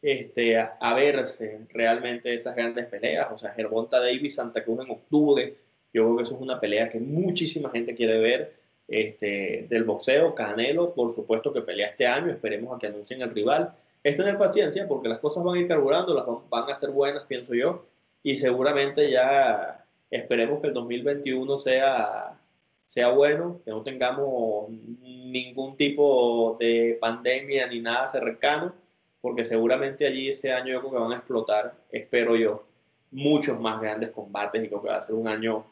este, 0.01 0.57
a, 0.57 0.93
verse 0.95 1.65
realmente 1.69 2.33
esas 2.33 2.55
grandes 2.55 2.85
peleas. 2.85 3.27
O 3.31 3.37
sea, 3.37 3.51
Gervonta 3.51 3.99
Davis, 3.99 4.35
Santa 4.35 4.63
Cruz 4.63 4.85
en 4.85 4.91
octubre, 4.91 5.55
yo 5.93 6.03
creo 6.03 6.17
que 6.17 6.23
eso 6.23 6.35
es 6.35 6.41
una 6.41 6.59
pelea 6.59 6.89
que 6.89 6.99
muchísima 6.99 7.69
gente 7.69 7.95
quiere 7.95 8.19
ver. 8.19 8.59
Este, 8.87 9.67
del 9.69 9.83
boxeo, 9.83 10.33
Canelo, 10.33 10.95
por 10.95 11.13
supuesto 11.13 11.53
que 11.53 11.61
pelea 11.61 11.89
este 11.89 12.07
año, 12.07 12.31
esperemos 12.31 12.75
a 12.75 12.79
que 12.79 12.87
anuncien 12.87 13.21
el 13.21 13.29
rival. 13.29 13.71
Es 14.03 14.17
tener 14.17 14.35
paciencia 14.39 14.87
porque 14.87 15.09
las 15.09 15.19
cosas 15.19 15.43
van 15.43 15.57
a 15.57 15.59
ir 15.59 15.67
carburando, 15.67 16.15
las 16.15 16.25
van 16.49 16.71
a 16.71 16.75
ser 16.75 16.89
buenas, 16.89 17.23
pienso 17.25 17.53
yo, 17.53 17.85
y 18.23 18.37
seguramente 18.37 19.11
ya 19.11 19.85
Esperemos 20.09 20.59
que 20.61 20.67
el 20.67 20.73
2021 20.73 21.59
sea, 21.59 22.39
sea 22.85 23.09
bueno, 23.09 23.61
que 23.63 23.71
no 23.71 23.83
tengamos 23.83 24.69
ningún 24.69 25.77
tipo 25.77 26.55
de 26.59 26.97
pandemia 26.99 27.67
ni 27.67 27.79
nada 27.79 28.09
cercano, 28.09 28.73
porque 29.21 29.43
seguramente 29.43 30.05
allí 30.05 30.29
ese 30.29 30.51
año 30.51 30.73
yo 30.73 30.79
creo 30.79 30.91
que 30.91 30.97
van 30.99 31.11
a 31.11 31.15
explotar, 31.15 31.73
espero 31.91 32.35
yo, 32.35 32.65
muchos 33.11 33.59
más 33.59 33.81
grandes 33.81 34.11
combates 34.11 34.63
y 34.63 34.67
creo 34.67 34.81
que 34.81 34.89
va 34.89 34.97
a 34.97 35.01
ser 35.01 35.15
un 35.15 35.27
año 35.27 35.65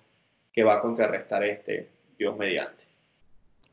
que 0.51 0.63
va 0.63 0.75
a 0.75 0.81
contrarrestar 0.81 1.43
este, 1.43 1.89
Dios 2.17 2.35
mediante. 2.37 2.85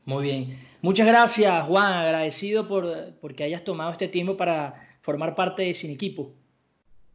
Muy 0.05 0.23
bien. 0.23 0.59
Muchas 0.81 1.07
gracias, 1.07 1.67
Juan. 1.67 1.93
Agradecido 1.93 2.67
por 2.67 3.13
porque 3.19 3.43
hayas 3.43 3.63
tomado 3.63 3.91
este 3.91 4.07
tiempo 4.07 4.37
para 4.37 4.97
formar 5.01 5.33
parte 5.35 5.63
de 5.63 5.73
Sin 5.73 5.91
Equipo. 5.91 6.31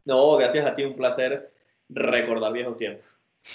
No, 0.03 0.35
gracias 0.35 0.65
a 0.65 0.73
ti, 0.73 0.83
un 0.83 0.95
placer 0.95 1.53
recordar 1.89 2.51
viejos 2.51 2.75
tiempos. 2.77 3.05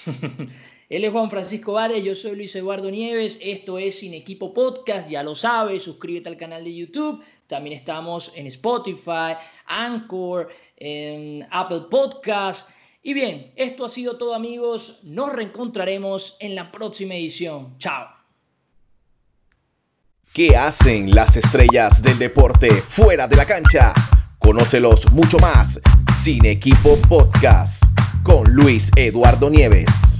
Él 0.88 1.04
es 1.04 1.12
Juan 1.12 1.30
Francisco 1.30 1.72
Vares, 1.72 2.04
yo 2.04 2.14
soy 2.14 2.36
Luis 2.36 2.54
Eduardo 2.54 2.90
Nieves, 2.90 3.38
esto 3.40 3.78
es 3.78 3.98
Sin 3.98 4.14
Equipo 4.14 4.54
Podcast, 4.54 5.08
ya 5.08 5.24
lo 5.24 5.34
sabes, 5.34 5.82
suscríbete 5.82 6.28
al 6.28 6.36
canal 6.36 6.62
de 6.62 6.76
YouTube, 6.76 7.24
también 7.48 7.76
estamos 7.76 8.30
en 8.36 8.46
Spotify, 8.46 9.34
Anchor, 9.66 10.48
en 10.76 11.46
Apple 11.50 11.82
Podcast. 11.90 12.70
Y 13.02 13.14
bien, 13.14 13.52
esto 13.56 13.84
ha 13.84 13.88
sido 13.88 14.16
todo 14.16 14.34
amigos, 14.34 15.00
nos 15.02 15.32
reencontraremos 15.32 16.36
en 16.38 16.54
la 16.54 16.70
próxima 16.70 17.14
edición. 17.14 17.76
Chao. 17.78 18.08
¿Qué 20.32 20.56
hacen 20.56 21.12
las 21.12 21.36
estrellas 21.36 22.02
del 22.02 22.18
deporte 22.18 22.70
fuera 22.70 23.26
de 23.26 23.36
la 23.36 23.44
cancha? 23.44 23.92
Conócelos 24.38 25.10
mucho 25.10 25.38
más. 25.38 25.80
Sin 26.14 26.44
Equipo 26.44 26.96
Podcast 27.08 27.82
con 28.22 28.52
Luis 28.52 28.90
Eduardo 28.96 29.48
Nieves. 29.50 30.15